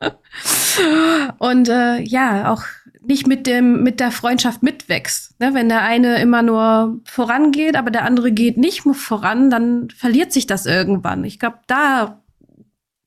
[1.38, 2.64] und äh, ja, auch
[3.06, 5.40] nicht mit dem mit der Freundschaft mitwächst.
[5.40, 5.54] Ne?
[5.54, 10.48] Wenn der eine immer nur vorangeht, aber der andere geht nicht voran, dann verliert sich
[10.48, 11.24] das irgendwann.
[11.24, 12.24] Ich glaube, da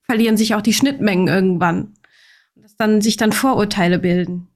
[0.02, 1.94] verlieren sich auch die Schnittmengen irgendwann,
[2.54, 4.48] dass dann sich dann Vorurteile bilden.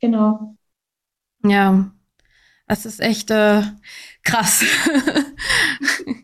[0.00, 0.56] Genau.
[1.42, 1.90] Ja,
[2.68, 3.62] das ist echt äh,
[4.22, 4.64] krass.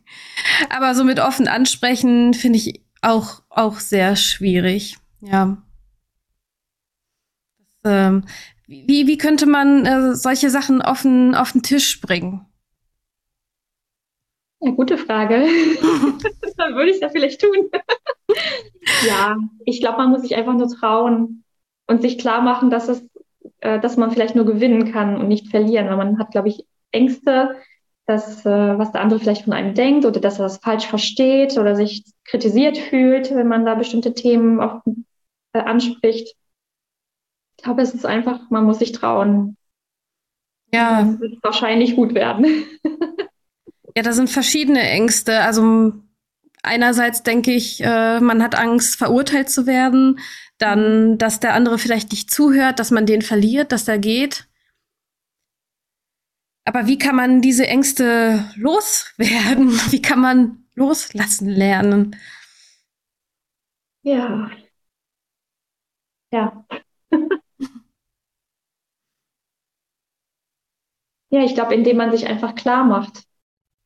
[0.70, 4.98] Aber so mit offen ansprechen finde ich auch, auch sehr schwierig.
[5.20, 5.59] Ja.
[7.83, 8.24] Das, ähm,
[8.66, 12.46] wie, wie könnte man äh, solche Sachen offen auf den Tisch bringen?
[14.61, 15.46] Ja, gute Frage.
[16.57, 17.70] Dann würde ich es ja vielleicht tun.
[19.09, 21.44] ja, ich glaube, man muss sich einfach nur trauen
[21.87, 23.03] und sich klar machen, dass es,
[23.61, 25.88] äh, dass man vielleicht nur gewinnen kann und nicht verlieren.
[25.88, 27.57] Weil man hat, glaube ich, Ängste,
[28.11, 31.57] dass, äh, was der andere vielleicht von einem denkt oder dass er das falsch versteht
[31.57, 34.83] oder sich kritisiert fühlt, wenn man da bestimmte Themen auch,
[35.53, 36.35] äh, anspricht.
[37.57, 39.57] Ich glaube, es ist einfach, man muss sich trauen.
[40.73, 41.03] Ja.
[41.03, 42.64] Dann wird wahrscheinlich gut werden.
[43.96, 45.40] ja, da sind verschiedene Ängste.
[45.42, 45.92] Also
[46.62, 50.18] einerseits denke ich, äh, man hat Angst, verurteilt zu werden.
[50.59, 54.49] Dann, dass der andere vielleicht nicht zuhört, dass man den verliert, dass er geht.
[56.64, 59.70] Aber wie kann man diese Ängste loswerden?
[59.90, 62.16] Wie kann man loslassen lernen?
[64.03, 64.51] Ja.
[66.33, 66.64] Ja.
[71.31, 73.25] ja, ich glaube, indem man sich einfach klar macht,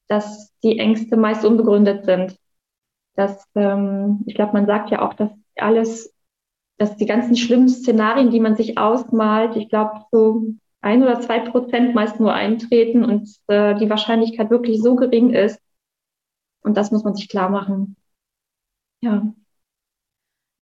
[0.09, 2.39] dass die Ängste meist unbegründet sind.
[3.17, 6.13] Dass, ähm, ich glaube, man sagt ja auch, dass alles,
[6.79, 11.41] dass die ganzen schlimmen Szenarien, die man sich ausmalt, ich glaube, so ein oder zwei
[11.41, 15.61] Prozent meist nur eintreten und äh, die Wahrscheinlichkeit wirklich so gering ist.
[16.63, 17.97] Und das muss man sich klar machen.
[19.01, 19.35] Ja.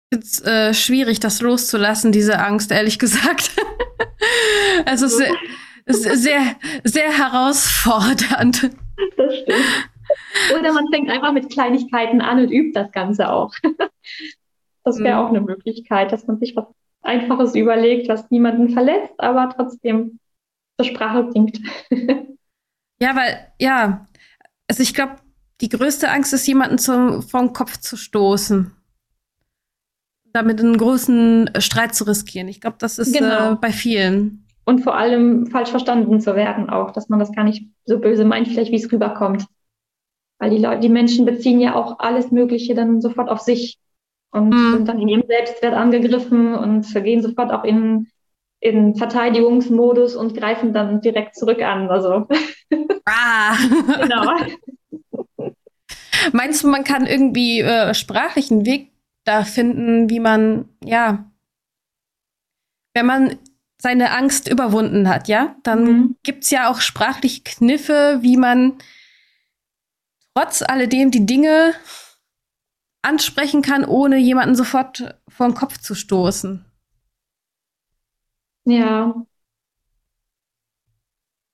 [0.09, 3.55] Es ist äh, schwierig, das loszulassen, diese Angst, ehrlich gesagt.
[4.85, 5.33] also sehr,
[5.85, 8.71] sehr, sehr herausfordernd.
[9.17, 9.89] Das stimmt.
[10.57, 13.53] Oder man fängt einfach mit Kleinigkeiten an und übt das Ganze auch.
[14.83, 15.25] Das wäre mhm.
[15.25, 16.65] auch eine Möglichkeit, dass man sich was
[17.01, 20.19] Einfaches überlegt, was niemanden verletzt, aber trotzdem
[20.77, 21.59] zur Sprache bringt.
[22.99, 24.07] ja, weil, ja,
[24.67, 25.15] also ich glaube,
[25.61, 28.71] die größte Angst ist, jemanden zum, vom Kopf zu stoßen.
[30.33, 32.47] damit einen großen Streit zu riskieren.
[32.47, 33.53] Ich glaube, das ist genau.
[33.53, 34.45] äh, bei vielen.
[34.65, 38.25] Und vor allem falsch verstanden zu werden auch, dass man das gar nicht so böse
[38.25, 39.47] meint, vielleicht wie es rüberkommt.
[40.39, 43.79] Weil die Leute, die Menschen beziehen ja auch alles Mögliche dann sofort auf sich
[44.31, 44.73] und mhm.
[44.73, 48.07] sind dann in ihrem Selbstwert angegriffen und gehen sofort auch in,
[48.59, 51.89] in Verteidigungsmodus und greifen dann direkt zurück an.
[51.89, 52.27] Also.
[53.05, 53.55] Ah.
[54.01, 55.51] genau.
[56.33, 58.91] Meinst du, man kann irgendwie äh, sprachlichen Weg
[59.23, 61.29] da finden, wie man, ja,
[62.93, 63.37] wenn man
[63.79, 66.15] seine Angst überwunden hat, ja, dann mhm.
[66.23, 68.79] gibt es ja auch sprachliche Kniffe, wie man
[70.33, 71.73] trotz alledem die Dinge
[73.01, 76.65] ansprechen kann, ohne jemanden sofort vor den Kopf zu stoßen.
[78.65, 79.25] Ja.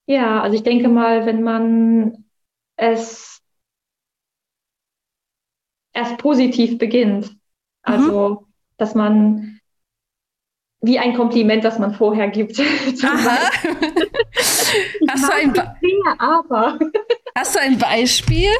[0.06, 2.24] Ja, also ich denke mal, wenn man
[2.76, 3.40] es
[5.92, 7.36] erst positiv beginnt,
[7.82, 8.46] also mhm.
[8.76, 9.60] dass man
[10.82, 12.60] wie ein Kompliment, das man vorher gibt.
[13.02, 13.50] Aha.
[15.08, 16.78] Hast du, ein Dinge, aber.
[17.34, 18.50] Hast du ein Beispiel?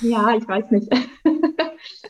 [0.00, 0.88] Ja, ich weiß nicht.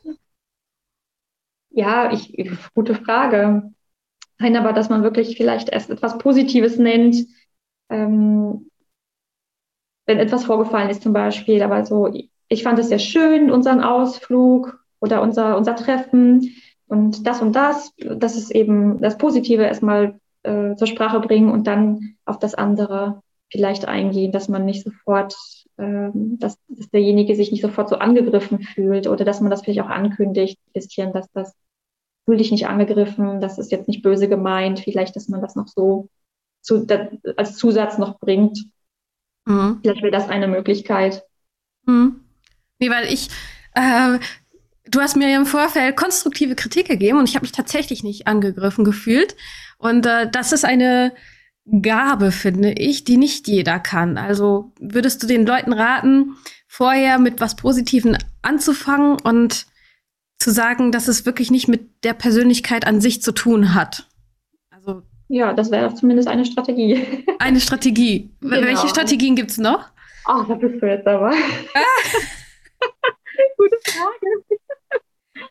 [1.75, 3.73] ja, ich, gute Frage.
[4.39, 7.27] Nein, aber dass man wirklich vielleicht erst etwas Positives nennt,
[7.89, 8.69] ähm,
[10.07, 11.63] wenn etwas vorgefallen ist zum Beispiel.
[11.63, 12.13] Aber so,
[12.49, 16.55] ich fand es sehr schön, unseren Ausflug oder unser, unser Treffen
[16.87, 21.67] und das und das, das ist eben das Positive erstmal äh, zur Sprache bringen und
[21.67, 25.35] dann auf das andere vielleicht eingehen, dass man nicht sofort,
[25.77, 29.81] äh, dass, dass derjenige sich nicht sofort so angegriffen fühlt oder dass man das vielleicht
[29.81, 31.55] auch ankündigt, ein bisschen, dass das
[32.25, 35.69] fühl dich nicht angegriffen, das ist jetzt nicht böse gemeint, vielleicht, dass man das noch
[35.69, 36.09] so
[36.61, 38.65] zu, da, als Zusatz noch bringt.
[39.45, 39.81] Mhm.
[39.83, 41.25] Vielleicht wäre das eine Möglichkeit.
[41.87, 42.21] Mhm.
[42.79, 43.29] Nee, weil ich,
[43.75, 44.19] äh,
[44.93, 48.85] Du hast mir im Vorfeld konstruktive Kritik gegeben und ich habe mich tatsächlich nicht angegriffen
[48.85, 49.37] gefühlt.
[49.79, 51.15] Und äh, das ist eine
[51.65, 54.19] Gabe, finde ich, die nicht jeder kann.
[54.19, 59.67] Also würdest du den Leuten raten, vorher mit was Positivem anzufangen und
[60.39, 64.09] zu sagen, dass es wirklich nicht mit der Persönlichkeit an sich zu tun hat?
[64.71, 67.25] Also ja, das wäre zumindest eine Strategie.
[67.39, 68.31] Eine Strategie.
[68.41, 68.63] Genau.
[68.63, 69.89] Welche Strategien gibt es noch?
[70.27, 71.31] Ach, da bist du jetzt aber.
[71.31, 71.81] Ah.
[73.57, 74.61] Gute Frage.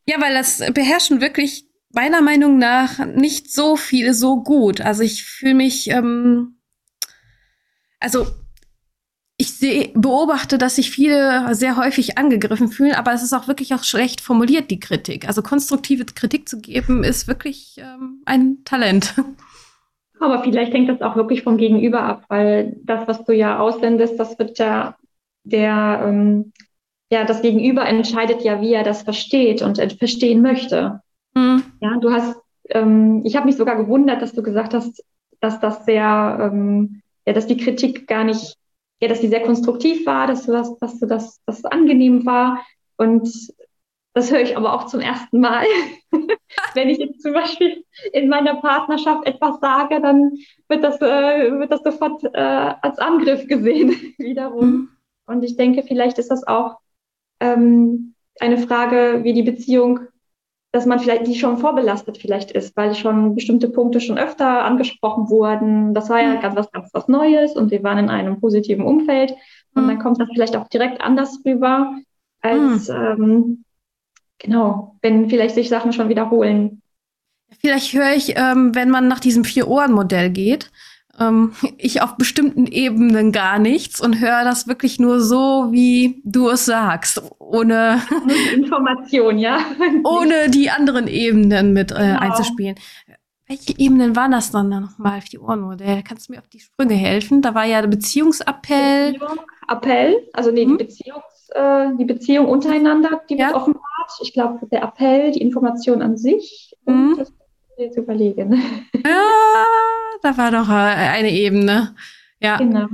[0.06, 4.82] Ja, weil das beherrschen wirklich meiner Meinung nach nicht so viele so gut.
[4.82, 6.58] Also ich fühle mich, ähm,
[8.00, 8.28] also
[9.38, 13.74] ich seh, beobachte, dass sich viele sehr häufig angegriffen fühlen, aber es ist auch wirklich
[13.74, 15.28] auch schlecht formuliert, die Kritik.
[15.28, 19.16] Also konstruktive Kritik zu geben, ist wirklich ähm, ein Talent.
[20.20, 24.20] Aber vielleicht hängt das auch wirklich vom Gegenüber ab, weil das, was du ja aussendest,
[24.20, 24.96] das wird ja
[25.44, 26.54] der ähm,
[27.12, 31.02] ja, das Gegenüber entscheidet ja, wie er das versteht und verstehen möchte.
[31.34, 31.64] Mhm.
[31.80, 32.38] Ja, du hast,
[32.70, 35.04] ähm, ich habe mich sogar gewundert, dass du gesagt hast,
[35.40, 38.58] dass das sehr, ähm, ja, dass die Kritik gar nicht,
[39.02, 42.64] ja, dass die sehr konstruktiv war, dass du das, dass du das, das angenehm war.
[42.98, 43.28] Und
[44.14, 45.66] das höre ich aber auch zum ersten Mal.
[46.74, 50.34] Wenn ich jetzt zum Beispiel in meiner Partnerschaft etwas sage, dann
[50.68, 54.70] wird das, äh, wird das sofort äh, als Angriff gesehen wiederum.
[54.70, 54.90] Mhm.
[55.28, 56.80] Und ich denke, vielleicht ist das auch
[57.40, 60.02] ähm, eine Frage, wie die Beziehung,
[60.72, 65.30] dass man vielleicht die schon vorbelastet vielleicht ist, weil schon bestimmte Punkte schon öfter angesprochen
[65.30, 65.94] wurden.
[65.94, 66.42] Das war ja mhm.
[66.42, 69.32] ganz was ganz was Neues und wir waren in einem positiven Umfeld
[69.76, 70.00] und dann mhm.
[70.00, 71.96] kommt das vielleicht auch direkt anders rüber
[72.42, 72.96] als mhm.
[72.96, 73.66] ähm,
[74.38, 76.82] genau, wenn vielleicht sich Sachen schon wiederholen.
[77.60, 80.72] Vielleicht höre ich, ähm, wenn man nach diesem Vier-Ohren-Modell geht,
[81.22, 86.50] ähm, ich auf bestimmten Ebenen gar nichts und höre das wirklich nur so, wie du
[86.50, 88.02] es sagst, ohne
[88.56, 89.60] Information, ja.
[90.04, 92.20] ohne die anderen Ebenen mit äh, genau.
[92.20, 92.76] einzuspielen.
[93.48, 96.04] Welche Ebenen waren das dann nochmal auf die Ohrenmodell?
[96.04, 97.42] Kannst du mir auf die Sprünge helfen?
[97.42, 99.12] Da war ja der Beziehungsappell.
[99.12, 100.78] Beziehung, Appell, also nee, hm?
[100.78, 103.48] die, Beziehungs, äh, die Beziehung untereinander, die ja.
[103.48, 103.84] wird offenbart.
[104.22, 106.76] Ich glaube, der Appell, die Information an sich.
[106.86, 107.16] Hm?
[107.18, 107.32] das
[107.78, 108.62] jetzt überlegen.
[109.04, 109.66] Ja,
[110.22, 111.96] da war doch äh, eine Ebene.
[112.40, 112.58] Ja.
[112.58, 112.88] Genau.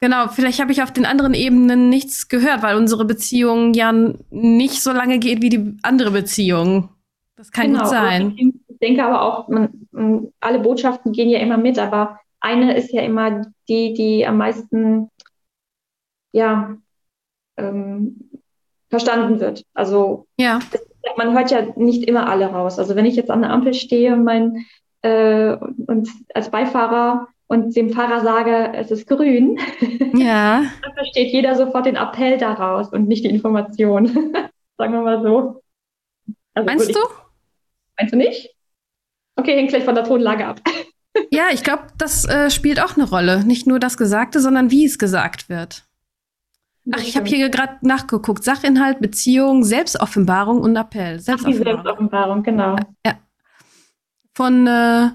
[0.00, 3.92] Genau, vielleicht habe ich auf den anderen Ebenen nichts gehört, weil unsere Beziehung ja
[4.30, 6.90] nicht so lange geht wie die andere Beziehung.
[7.34, 7.80] Das kann genau.
[7.80, 8.36] gut sein.
[8.36, 13.02] Ich denke aber auch, man, alle Botschaften gehen ja immer mit, aber eine ist ja
[13.02, 15.10] immer die, die am meisten
[16.32, 16.76] ja,
[17.56, 18.30] ähm,
[18.90, 19.64] verstanden wird.
[19.74, 20.60] Also ja.
[20.72, 22.78] es man hört ja nicht immer alle raus.
[22.78, 24.66] Also wenn ich jetzt an der Ampel stehe und, mein,
[25.02, 29.58] äh, und als Beifahrer und dem Fahrer sage, es ist grün,
[30.14, 30.62] ja.
[30.82, 34.06] dann versteht jeder sofort den Appell daraus und nicht die Information.
[34.78, 35.62] Sagen wir mal so.
[36.54, 37.00] Also meinst du?
[37.98, 38.54] Meinst du nicht?
[39.36, 40.60] Okay, hängt gleich von der Tonlage ab.
[41.30, 43.44] ja, ich glaube, das äh, spielt auch eine Rolle.
[43.44, 45.87] Nicht nur das Gesagte, sondern wie es gesagt wird.
[46.92, 48.44] Ach, ich habe hier gerade nachgeguckt.
[48.44, 51.20] Sachinhalt, Beziehung, Selbstoffenbarung und Appell.
[51.20, 52.76] Selbstoffenbarung, Ach, Selbstoffenbarung genau.
[53.04, 53.18] Ja.
[54.34, 55.10] Von äh,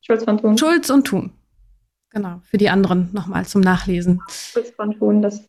[0.00, 0.58] Schulz von Thun.
[0.58, 1.32] Schulz und Thun.
[2.10, 4.22] Genau, für die anderen nochmal zum Nachlesen.
[4.28, 5.48] Schulz von Thun, das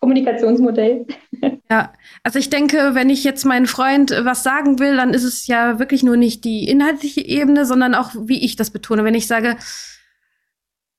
[0.00, 1.06] Kommunikationsmodell.
[1.68, 1.92] Ja,
[2.22, 5.80] also ich denke, wenn ich jetzt meinen Freund was sagen will, dann ist es ja
[5.80, 9.02] wirklich nur nicht die inhaltliche Ebene, sondern auch, wie ich das betone.
[9.02, 9.56] Wenn ich sage,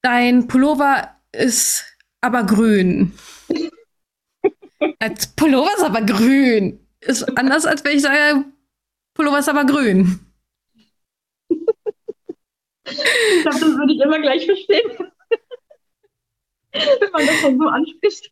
[0.01, 1.85] dein Pullover ist
[2.19, 3.13] aber grün.
[4.99, 6.79] Als Pullover ist aber grün.
[6.99, 8.45] Ist anders, als wenn ich sage,
[9.13, 10.19] Pullover ist aber grün.
[12.89, 14.91] Ich glaube, das würde ich immer gleich verstehen.
[16.71, 18.31] wenn man das so anspricht.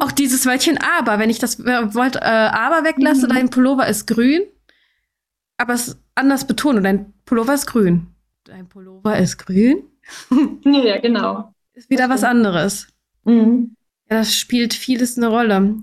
[0.00, 3.32] Auch dieses Wörtchen aber, wenn ich das Wort äh, aber weglasse, mhm.
[3.32, 4.42] dein Pullover ist grün,
[5.56, 8.08] aber es anders betone, dein Pullover ist grün.
[8.44, 9.84] Dein Pullover ist grün?
[10.64, 11.54] ja, genau.
[11.74, 12.88] Ist wieder was anderes.
[13.24, 13.76] Mhm.
[14.12, 15.74] Das spielt vieles eine Rolle.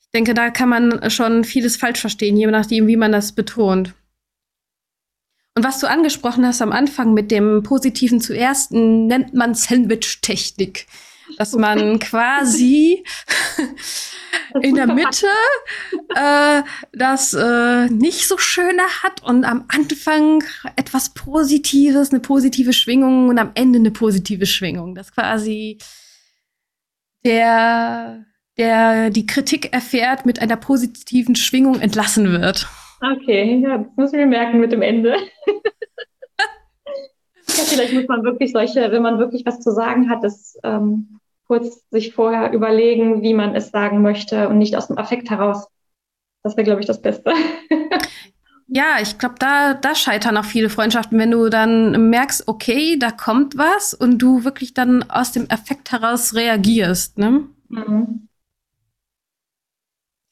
[0.00, 3.94] Ich denke, da kann man schon vieles falsch verstehen, je nachdem, wie man das betont.
[5.54, 10.86] Und was du angesprochen hast am Anfang mit dem Positiven zuerst, nennt man Sandwich-Technik.
[11.36, 13.02] Dass man quasi
[14.60, 15.26] in der Mitte
[16.14, 20.44] äh, das äh, nicht so Schöne hat und am Anfang
[20.76, 24.94] etwas Positives, eine positive Schwingung und am Ende eine positive Schwingung.
[24.94, 25.78] Dass quasi
[27.24, 28.24] der,
[28.58, 32.66] der die Kritik erfährt, mit einer positiven Schwingung entlassen wird.
[33.00, 35.10] Okay, ja, das muss ich mir merken mit dem Ende.
[36.36, 41.18] ja, vielleicht muss man wirklich solche, wenn man wirklich was zu sagen hat, das ähm,
[41.46, 45.68] kurz sich vorher überlegen, wie man es sagen möchte und nicht aus dem Affekt heraus.
[46.42, 47.32] Das wäre, glaube ich, das Beste.
[48.74, 53.10] Ja, ich glaube, da, da scheitern auch viele Freundschaften, wenn du dann merkst, okay, da
[53.10, 57.50] kommt was und du wirklich dann aus dem Effekt heraus reagierst, ne?
[57.68, 58.28] Mhm.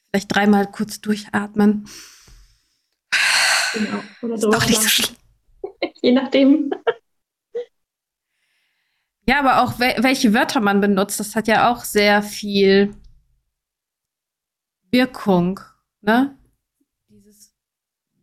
[0.08, 1.86] Vielleicht dreimal kurz durchatmen.
[3.74, 4.02] Genau.
[4.22, 5.12] Oder ist doch nicht so
[6.00, 6.70] Je nachdem.
[9.28, 12.94] Ja, aber auch wel welche Wörter man benutzt, das hat ja auch sehr viel
[14.90, 15.60] Wirkung,
[16.00, 16.39] ne?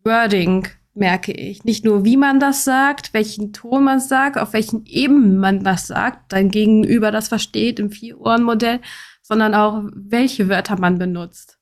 [0.08, 1.64] Wording merke ich.
[1.64, 5.88] Nicht nur, wie man das sagt, welchen Ton man sagt, auf welchen Ebenen man das
[5.88, 8.82] sagt, dein Gegenüber das versteht im Vier-Ohren-Modell,
[9.22, 11.60] sondern auch, welche Wörter man benutzt.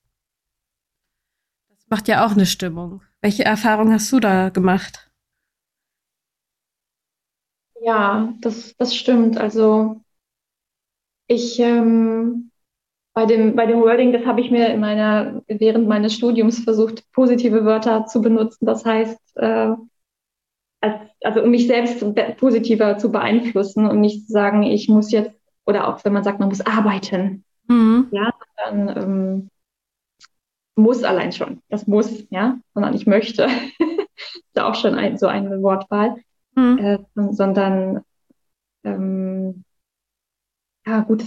[1.70, 3.02] Das macht ja auch eine Stimmung.
[3.22, 5.12] Welche Erfahrung hast du da gemacht?
[7.82, 9.38] Ja, das, das stimmt.
[9.38, 10.02] Also
[11.28, 12.45] ich ähm,
[13.16, 17.10] bei dem, bei dem Wording, das habe ich mir in meiner, während meines Studiums versucht,
[17.14, 18.66] positive Wörter zu benutzen.
[18.66, 19.72] Das heißt, äh,
[20.82, 22.04] als, also um mich selbst
[22.38, 25.32] positiver zu beeinflussen und nicht zu sagen, ich muss jetzt,
[25.66, 27.46] oder auch wenn man sagt, man muss arbeiten.
[27.70, 28.10] Mhm.
[28.12, 29.50] Ja, dann ähm,
[30.76, 31.62] muss allein schon.
[31.70, 33.48] Das muss, ja, sondern ich möchte.
[34.18, 36.18] ist auch schon ein, so eine Wortwahl.
[36.56, 36.78] Mhm.
[36.80, 37.00] Äh,
[37.32, 38.02] sondern,
[38.84, 39.64] ähm,
[40.86, 41.24] ja, gut,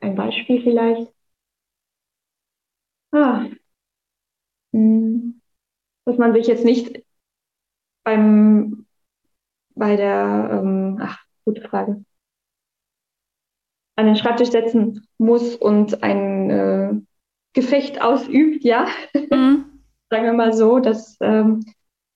[0.00, 1.13] ein Beispiel vielleicht.
[3.14, 3.46] Ah,
[4.72, 5.40] hm,
[6.04, 7.04] dass man sich jetzt nicht
[8.02, 8.86] beim,
[9.76, 12.04] bei der, ähm, ach, gute Frage,
[13.94, 16.94] an den Schreibtisch setzen muss und ein äh,
[17.52, 18.88] Gefecht ausübt, ja.
[19.30, 19.66] Mhm.
[20.10, 21.64] Sagen wir mal so, dass ähm,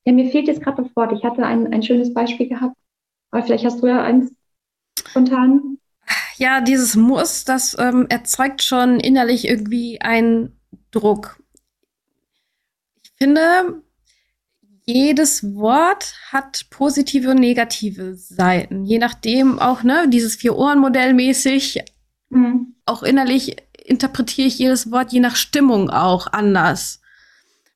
[0.04, 1.12] ja, mir fehlt jetzt gerade das Wort.
[1.12, 2.76] Ich hatte ein, ein schönes Beispiel gehabt,
[3.30, 4.34] aber vielleicht hast du ja eins
[4.98, 5.78] spontan.
[6.36, 10.57] Ja, dieses Muss, das ähm, erzeugt schon innerlich irgendwie einen
[10.90, 11.42] Druck.
[13.02, 13.82] Ich finde,
[14.84, 18.84] jedes Wort hat positive und negative Seiten.
[18.84, 21.80] Je nachdem auch, ne, dieses Vier-Ohren-Modell mäßig,
[22.30, 22.74] mhm.
[22.86, 27.00] auch innerlich interpretiere ich jedes Wort je nach Stimmung auch anders.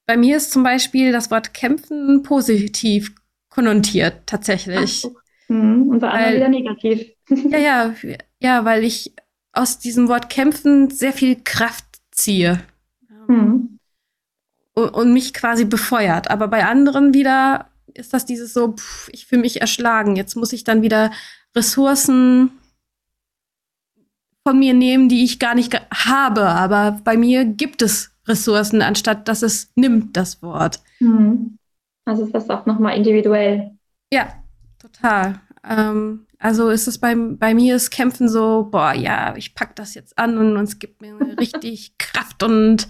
[0.07, 3.13] Bei mir ist zum Beispiel das Wort kämpfen positiv
[3.49, 5.07] konnotiert, tatsächlich.
[5.49, 7.11] Hm, und bei anderen wieder negativ.
[7.51, 7.95] ja, ja,
[8.41, 9.13] ja, weil ich
[9.53, 12.61] aus diesem Wort kämpfen sehr viel Kraft ziehe.
[13.29, 13.79] Hm.
[14.75, 16.31] Und, und, mich quasi befeuert.
[16.31, 20.17] Aber bei anderen wieder ist das dieses so, pff, ich fühle mich erschlagen.
[20.17, 21.11] Jetzt muss ich dann wieder
[21.55, 22.53] Ressourcen
[24.47, 26.47] von mir nehmen, die ich gar nicht habe.
[26.47, 30.81] Aber bei mir gibt es Ressourcen, anstatt dass es nimmt, das Wort.
[31.01, 31.59] Mhm.
[32.05, 33.77] Also ist das auch nochmal individuell.
[34.13, 34.33] Ja,
[34.79, 35.41] total.
[35.65, 39.95] Ähm, also ist es bei, bei mir ist Kämpfen so, boah, ja, ich pack das
[39.95, 42.89] jetzt an und, und es gibt mir richtig Kraft und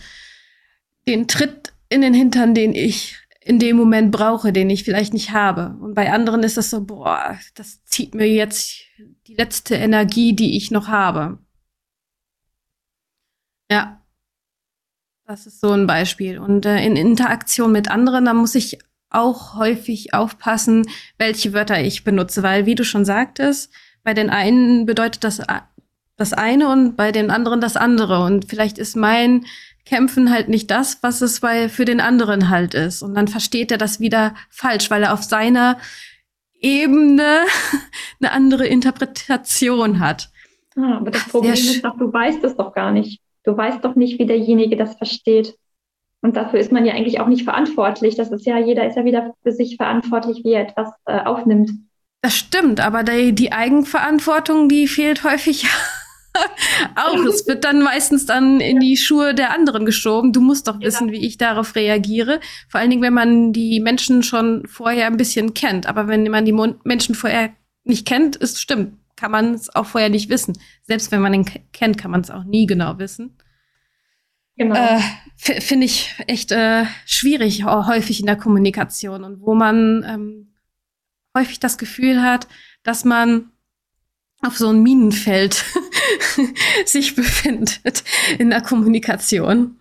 [1.07, 5.33] den Tritt in den Hintern, den ich in dem Moment brauche, den ich vielleicht nicht
[5.33, 5.77] habe.
[5.81, 8.81] Und bei anderen ist das so, boah, das zieht mir jetzt
[9.27, 11.39] die letzte Energie, die ich noch habe.
[13.71, 14.01] Ja.
[15.27, 16.39] Das ist so ein Beispiel.
[16.39, 18.79] Und äh, in Interaktion mit anderen, da muss ich
[19.09, 20.87] auch häufig aufpassen,
[21.19, 23.73] welche Wörter ich benutze, weil, wie du schon sagtest,
[24.03, 25.41] bei den einen bedeutet das
[26.17, 28.25] das eine und bei den anderen das andere.
[28.25, 29.45] Und vielleicht ist mein
[29.85, 33.03] Kämpfen halt nicht das, was es bei, für den anderen halt ist.
[33.03, 35.79] Und dann versteht er das wieder falsch, weil er auf seiner
[36.61, 37.41] Ebene
[38.21, 40.31] eine andere Interpretation hat.
[40.77, 43.21] Ah, aber das Problem ist doch, du weißt es doch gar nicht.
[43.45, 45.57] Du weißt doch nicht, wie derjenige das versteht.
[46.21, 48.15] Und dafür ist man ja eigentlich auch nicht verantwortlich.
[48.15, 51.73] Das ist ja, jeder ist ja wieder für sich verantwortlich, wie er etwas äh, aufnimmt.
[52.23, 55.67] Das stimmt, aber die, die Eigenverantwortung, die fehlt häufig
[56.97, 57.25] auch.
[57.27, 60.33] Es wird dann meistens dann in die Schuhe der anderen geschoben.
[60.33, 62.41] Du musst doch wissen, wie ich darauf reagiere.
[62.69, 65.87] Vor allen Dingen, wenn man die Menschen schon vorher ein bisschen kennt.
[65.87, 67.51] Aber wenn man die Mon Menschen vorher
[67.85, 70.59] nicht kennt, ist stimmt, kann man es auch vorher nicht wissen.
[70.83, 73.37] Selbst wenn man ihn kennt, kann man es auch nie genau wissen.
[74.57, 74.75] Genau.
[74.75, 75.01] Äh,
[75.37, 80.55] Finde ich echt äh, schwierig, häufig in der Kommunikation und wo man ähm,
[81.37, 82.47] häufig das Gefühl hat,
[82.83, 83.52] dass man
[84.43, 85.65] auf so ein Minenfeld
[86.85, 88.05] sich befindet
[88.39, 89.79] in der Kommunikation.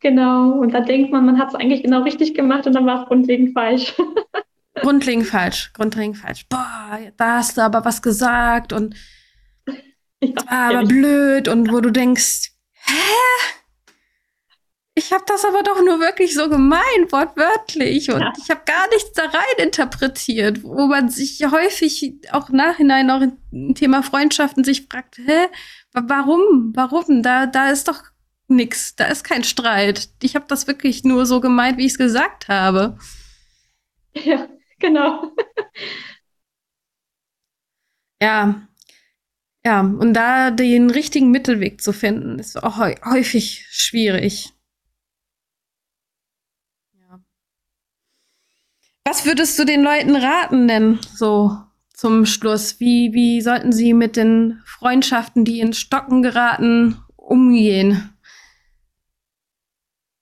[0.00, 3.02] Genau, und da denkt man, man hat es eigentlich genau richtig gemacht und dann war
[3.02, 3.94] es grundlegend falsch.
[4.74, 6.46] grundlegend falsch, grundlegend falsch.
[6.48, 8.94] Boah, da hast du aber was gesagt und
[10.22, 12.92] ja, war aber blöd und wo du denkst, hä?
[14.96, 18.10] Ich habe das aber doch nur wirklich so gemeint, wortwörtlich.
[18.10, 18.32] Und ja.
[18.40, 23.74] ich habe gar nichts da rein interpretiert, wo man sich häufig auch nachhinein auch im
[23.74, 25.48] Thema Freundschaften sich fragt, hä,
[25.92, 26.72] warum?
[26.76, 27.22] Warum?
[27.22, 28.02] Da, da ist doch
[28.46, 30.10] nix, da ist kein Streit.
[30.22, 32.96] Ich habe das wirklich nur so gemeint, wie ich es gesagt habe.
[34.14, 35.32] Ja, genau.
[38.22, 38.68] ja.
[39.66, 44.53] Ja, und da den richtigen Mittelweg zu finden, ist auch häufig schwierig.
[49.06, 51.58] Was würdest du den Leuten raten denn so
[51.92, 52.80] zum Schluss?
[52.80, 58.14] Wie, wie sollten sie mit den Freundschaften, die in Stocken geraten, umgehen?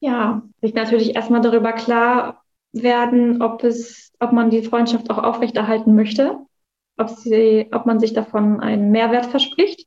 [0.00, 5.94] Ja, sich natürlich erstmal darüber klar werden, ob es, ob man die Freundschaft auch aufrechterhalten
[5.94, 6.38] möchte,
[6.96, 9.86] ob sie, ob man sich davon einen Mehrwert verspricht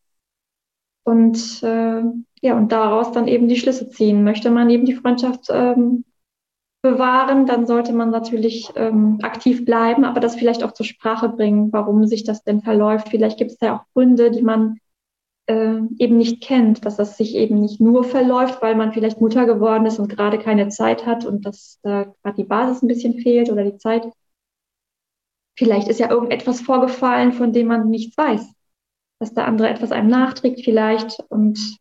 [1.04, 2.02] und äh,
[2.42, 4.24] ja und daraus dann eben die Schlüsse ziehen.
[4.24, 6.06] Möchte man eben die Freundschaft ähm,
[6.86, 11.74] bewahren, dann sollte man natürlich ähm, aktiv bleiben, aber das vielleicht auch zur Sprache bringen,
[11.74, 13.10] warum sich das denn verläuft.
[13.10, 14.78] Vielleicht gibt es ja auch Gründe, die man
[15.48, 19.48] äh, eben nicht kennt, dass das sich eben nicht nur verläuft, weil man vielleicht Mutter
[19.48, 22.88] geworden ist und gerade keine Zeit hat und dass da äh, gerade die Basis ein
[22.88, 24.08] bisschen fehlt oder die Zeit.
[25.58, 28.48] Vielleicht ist ja irgendetwas vorgefallen, von dem man nichts weiß,
[29.20, 31.80] dass der andere etwas einem nachträgt vielleicht und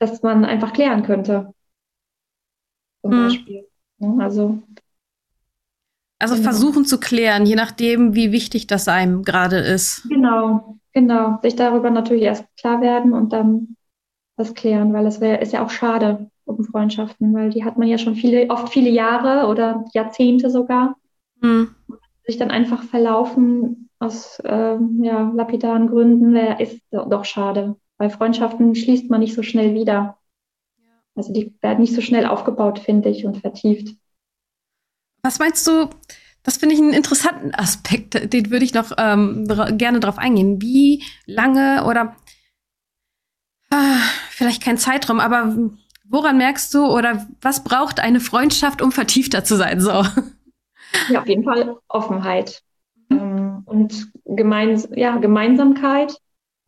[0.00, 1.54] dass man einfach klären könnte.
[3.02, 3.28] Zum hm.
[3.28, 3.68] Beispiel.
[4.04, 4.22] Ne?
[4.22, 4.62] Also,
[6.18, 6.44] also genau.
[6.44, 10.06] versuchen zu klären, je nachdem, wie wichtig das einem gerade ist.
[10.08, 11.38] Genau, genau.
[11.42, 13.76] Sich darüber natürlich erst klar werden und dann
[14.36, 17.98] das klären, weil es ist ja auch schade um Freundschaften, weil die hat man ja
[17.98, 20.96] schon viele, oft viele Jahre oder Jahrzehnte sogar.
[21.40, 21.74] Hm.
[22.26, 27.76] Sich dann einfach verlaufen aus äh, ja, lapidaren Gründen, ist doch schade.
[27.98, 30.18] Weil Freundschaften schließt man nicht so schnell wieder.
[31.14, 33.94] Also die werden nicht so schnell aufgebaut, finde ich, und vertieft.
[35.22, 35.88] Was meinst du?
[36.42, 39.48] Das finde ich einen interessanten Aspekt, den würde ich noch ähm,
[39.78, 40.60] gerne drauf eingehen.
[40.60, 42.14] Wie lange oder
[43.70, 43.96] ah,
[44.28, 45.56] vielleicht kein Zeitraum, aber
[46.04, 49.80] woran merkst du oder was braucht eine Freundschaft, um vertiefter zu sein?
[49.80, 50.04] So.
[51.08, 52.62] Ja, auf jeden Fall Offenheit
[53.10, 56.16] ähm, und gemeins ja, Gemeinsamkeit.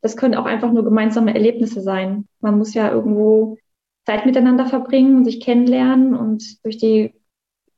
[0.00, 2.26] Das können auch einfach nur gemeinsame Erlebnisse sein.
[2.40, 3.58] Man muss ja irgendwo
[4.06, 7.14] Zeit miteinander verbringen, sich kennenlernen und durch die,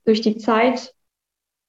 [0.04, 0.94] durch die Zeit,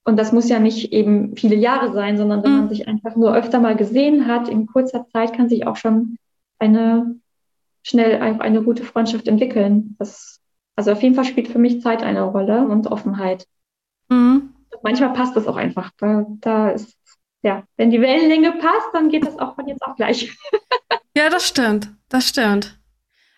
[0.03, 2.57] und das muss ja nicht eben viele Jahre sein, sondern wenn mhm.
[2.59, 6.17] man sich einfach nur öfter mal gesehen hat, in kurzer Zeit kann sich auch schon
[6.57, 7.15] eine
[7.83, 9.95] schnell eine gute Freundschaft entwickeln.
[9.99, 10.39] Das,
[10.75, 13.47] also auf jeden Fall spielt für mich Zeit eine Rolle und Offenheit.
[14.09, 14.53] Mhm.
[14.83, 15.91] Manchmal passt das auch einfach.
[15.97, 16.97] Da, da ist,
[17.41, 20.37] ja, wenn die Wellenlänge passt, dann geht das auch von jetzt auch gleich.
[21.15, 21.89] ja, das stimmt.
[22.09, 22.78] Das stimmt.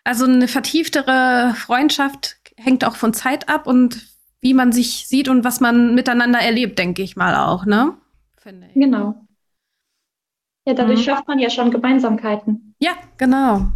[0.04, 4.08] Also eine vertieftere Freundschaft hängt auch von Zeit ab und
[4.40, 7.96] wie man sich sieht und was man miteinander erlebt, denke ich mal auch, ne?
[8.38, 8.74] Finde ich.
[8.74, 9.28] Genau.
[10.66, 11.04] Ja, dadurch mhm.
[11.04, 12.76] schafft man ja schon Gemeinsamkeiten.
[12.80, 13.72] Ja, genau.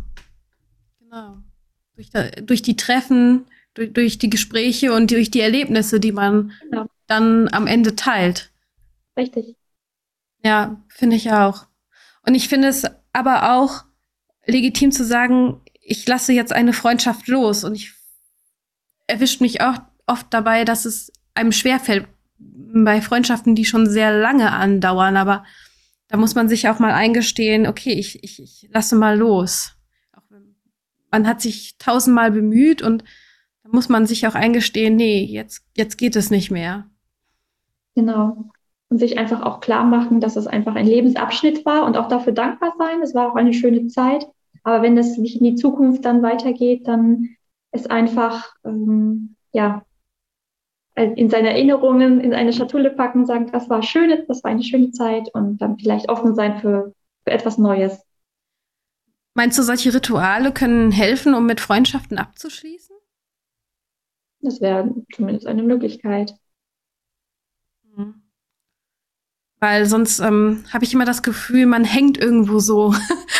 [0.99, 1.37] Genau.
[1.95, 3.45] Durch, da, durch die Treffen
[3.75, 6.87] durch, durch die Gespräche und durch die Erlebnisse, die man genau.
[7.05, 8.51] dann am Ende teilt.
[9.15, 9.55] Richtig.
[10.43, 11.67] Ja, finde ich auch.
[12.25, 13.83] Und ich finde es aber auch
[14.45, 17.93] legitim zu sagen, ich lasse jetzt eine Freundschaft los und ich
[19.07, 19.77] erwischt mich auch
[20.07, 22.07] oft dabei, dass es einem schwerfällt
[22.37, 25.45] bei Freundschaften, die schon sehr lange andauern, aber
[26.07, 29.73] da muss man sich auch mal eingestehen, okay, ich, ich, ich lasse mal los.
[31.11, 33.03] Man hat sich tausendmal bemüht und
[33.63, 36.89] da muss man sich auch eingestehen, nee, jetzt, jetzt geht es nicht mehr.
[37.95, 38.49] Genau.
[38.89, 42.33] Und sich einfach auch klar machen, dass es einfach ein Lebensabschnitt war und auch dafür
[42.33, 43.01] dankbar sein.
[43.01, 44.27] Es war auch eine schöne Zeit.
[44.65, 47.37] Aber wenn das nicht in die Zukunft dann weitergeht, dann
[47.71, 49.85] ist einfach, ähm, ja,
[50.95, 54.91] in seine Erinnerungen in eine Schatulle packen, sagen, das war schön, das war eine schöne
[54.91, 56.95] Zeit und dann vielleicht offen sein für,
[57.25, 58.01] für etwas Neues.
[59.35, 62.95] Meinst du, solche Rituale können helfen, um mit Freundschaften abzuschließen?
[64.39, 66.33] Das wäre zumindest eine Möglichkeit.
[67.83, 68.23] Mhm.
[69.65, 72.93] Weil sonst ähm, habe ich immer das Gefühl, man hängt irgendwo so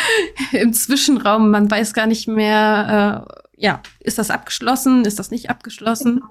[0.52, 1.52] im Zwischenraum.
[1.52, 6.24] Man weiß gar nicht mehr, äh, ja, ist das abgeschlossen, ist das nicht abgeschlossen?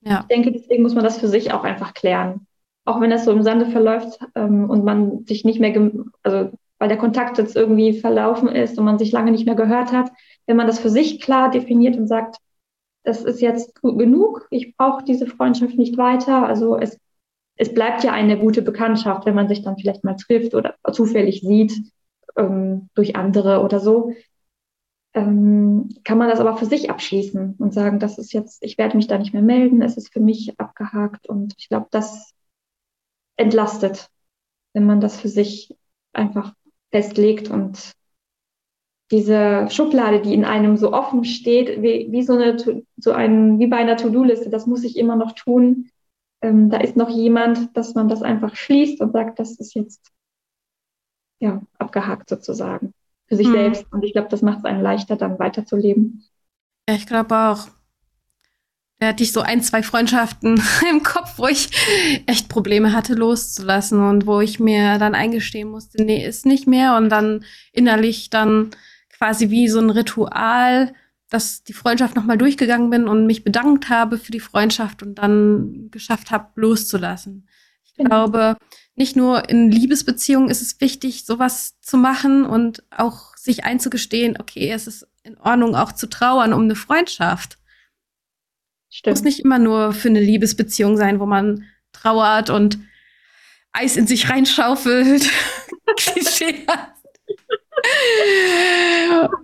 [0.00, 0.20] Ja.
[0.20, 2.46] Ich denke, deswegen muss man das für sich auch einfach klären.
[2.86, 5.78] Auch wenn das so im Sande verläuft ähm, und man sich nicht mehr,
[6.22, 9.92] also weil der Kontakt jetzt irgendwie verlaufen ist und man sich lange nicht mehr gehört
[9.92, 10.10] hat,
[10.46, 12.36] wenn man das für sich klar definiert und sagt,
[13.04, 16.46] das ist jetzt genug, ich brauche diese Freundschaft nicht weiter.
[16.46, 16.98] Also es,
[17.58, 21.40] es bleibt ja eine gute Bekanntschaft, wenn man sich dann vielleicht mal trifft oder zufällig
[21.42, 21.74] sieht
[22.36, 24.12] ähm, durch andere oder so.
[25.14, 28.96] Ähm, kann man das aber für sich abschließen und sagen, das ist jetzt, ich werde
[28.96, 32.32] mich da nicht mehr melden, es ist für mich abgehakt und ich glaube, das
[33.36, 34.10] entlastet,
[34.74, 35.74] wenn man das für sich
[36.12, 36.54] einfach
[36.90, 37.94] festlegt und
[39.10, 42.56] diese Schublade, die in einem so offen steht, wie, wie so eine,
[42.98, 45.90] so ein, wie bei einer To-Do-Liste, das muss ich immer noch tun.
[46.40, 50.12] Ähm, da ist noch jemand, dass man das einfach schließt und sagt, das ist jetzt
[51.40, 52.94] ja abgehakt sozusagen
[53.26, 53.52] für sich mhm.
[53.52, 53.86] selbst.
[53.92, 56.24] Und ich glaube, das macht es einem leichter, dann weiterzuleben.
[56.88, 57.68] Ja, ich glaube auch.
[59.00, 60.60] Da hatte ich so ein, zwei Freundschaften
[60.90, 61.70] im Kopf, wo ich
[62.26, 66.96] echt Probleme hatte, loszulassen und wo ich mir dann eingestehen musste, nee, ist nicht mehr.
[66.96, 68.70] Und dann innerlich dann
[69.16, 70.92] quasi wie so ein Ritual,
[71.30, 75.90] dass die Freundschaft nochmal durchgegangen bin und mich bedankt habe für die Freundschaft und dann
[75.90, 77.48] geschafft habe, loszulassen.
[77.84, 78.08] Ich genau.
[78.08, 78.56] glaube,
[78.94, 84.70] nicht nur in Liebesbeziehungen ist es wichtig, sowas zu machen und auch sich einzugestehen, okay,
[84.70, 87.58] es ist in Ordnung, auch zu trauern um eine Freundschaft.
[88.90, 89.16] Stimmt.
[89.16, 92.78] Muss nicht immer nur für eine Liebesbeziehung sein, wo man trauert und
[93.72, 95.28] Eis in sich reinschaufelt.
[95.96, 96.97] Klischeehaft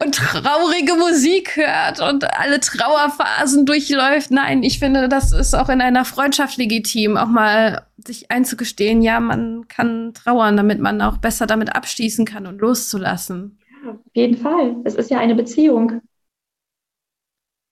[0.02, 4.30] und traurige Musik hört und alle Trauerphasen durchläuft.
[4.30, 9.20] Nein, ich finde, das ist auch in einer Freundschaft legitim, auch mal sich einzugestehen, ja,
[9.20, 13.58] man kann trauern, damit man auch besser damit abschließen kann und loszulassen.
[13.84, 14.76] Ja, auf jeden Fall.
[14.84, 16.00] Es ist ja eine Beziehung.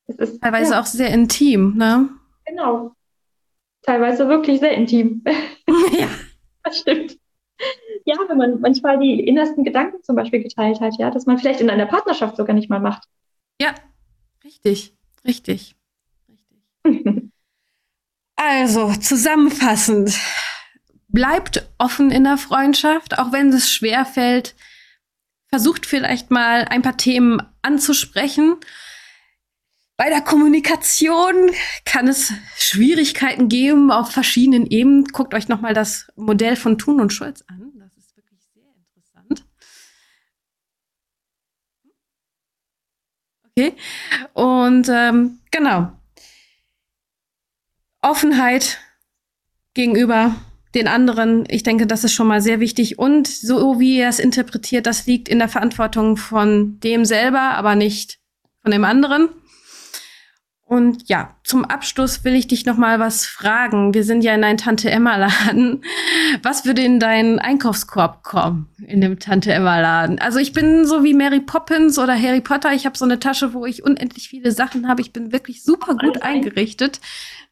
[0.07, 0.81] Es ist teilweise ja.
[0.81, 2.09] auch sehr intim, ne?
[2.47, 2.95] Genau.
[3.83, 5.23] Teilweise wirklich sehr intim.
[5.93, 6.09] Ja.
[6.65, 7.19] Das stimmt
[8.05, 11.61] ja, wenn man manchmal die innersten Gedanken zum Beispiel geteilt hat, ja, dass man vielleicht
[11.61, 13.05] in einer Partnerschaft sogar nicht mal macht.
[13.61, 13.75] Ja,
[14.45, 14.95] richtig,
[15.25, 15.77] richtig,
[16.29, 16.65] richtig.
[18.37, 20.19] also, zusammenfassend,
[21.09, 24.55] bleibt offen in der Freundschaft, auch wenn es schwer fällt.
[25.49, 28.57] Versucht vielleicht mal ein paar Themen anzusprechen
[30.03, 31.53] bei der Kommunikation
[31.85, 35.05] kann es Schwierigkeiten geben auf verschiedenen Ebenen.
[35.05, 37.73] Guckt euch nochmal das Modell von Thun und Schulz an.
[37.79, 39.45] Das ist wirklich sehr interessant.
[43.57, 43.75] Okay.
[44.33, 45.93] Und ähm, genau.
[48.01, 48.79] Offenheit
[49.75, 50.35] gegenüber
[50.75, 52.99] den anderen, ich denke, das ist schon mal sehr wichtig.
[52.99, 57.75] Und so wie er es interpretiert, das liegt in der Verantwortung von dem selber, aber
[57.75, 58.19] nicht
[58.63, 59.29] von dem anderen.
[60.73, 63.93] Und ja, zum Abschluss will ich dich noch mal was fragen.
[63.93, 65.85] Wir sind ja in einem Tante Emma Laden.
[66.43, 70.19] Was würde in deinen Einkaufskorb kommen in dem Tante Emma Laden?
[70.19, 72.73] Also ich bin so wie Mary Poppins oder Harry Potter.
[72.73, 75.03] Ich habe so eine Tasche, wo ich unendlich viele Sachen habe.
[75.03, 77.03] Ich bin wirklich super gut eingerichtet.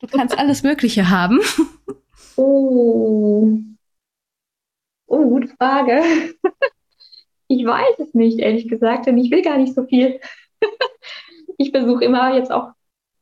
[0.01, 1.41] Du kannst alles Mögliche haben.
[2.37, 3.51] Oh.
[5.09, 6.01] Oh, gute Frage.
[7.49, 10.21] Ich weiß es nicht, ehrlich gesagt, denn ich will gar nicht so viel.
[11.59, 12.71] Ich versuche immer jetzt auch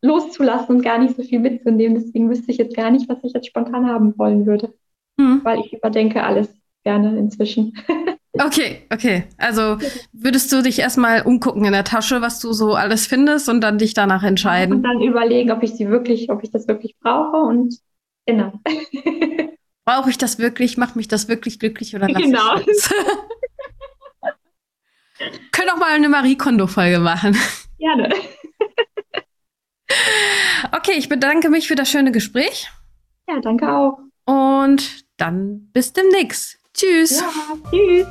[0.02, 2.00] loszulassen und gar nicht so viel mitzunehmen.
[2.00, 4.72] Deswegen wüsste ich jetzt gar nicht, was ich jetzt spontan haben wollen würde.
[5.16, 5.40] Mhm.
[5.44, 6.48] Weil ich überdenke alles
[6.84, 7.76] gerne inzwischen.
[8.40, 9.24] Okay, okay.
[9.36, 9.78] Also
[10.12, 13.78] würdest du dich erstmal umgucken in der Tasche, was du so alles findest und dann
[13.78, 14.76] dich danach entscheiden?
[14.76, 17.74] Und dann überlegen, ob ich sie wirklich, ob ich das wirklich brauche und
[18.26, 18.52] genau.
[19.84, 20.76] Brauche ich das wirklich?
[20.76, 22.58] Macht mich das wirklich glücklich oder lasse Genau.
[22.60, 22.90] ich es?
[25.50, 27.36] Können auch mal eine Marie Kondo-Folge machen.
[27.78, 28.10] Gerne.
[30.72, 32.68] Okay, ich bedanke mich für das schöne Gespräch
[33.28, 33.98] Ja, danke auch.
[34.24, 36.58] und dann bis demnächst.
[36.74, 37.20] Tschüss.
[37.20, 37.30] Ja,
[37.70, 38.06] tschüss.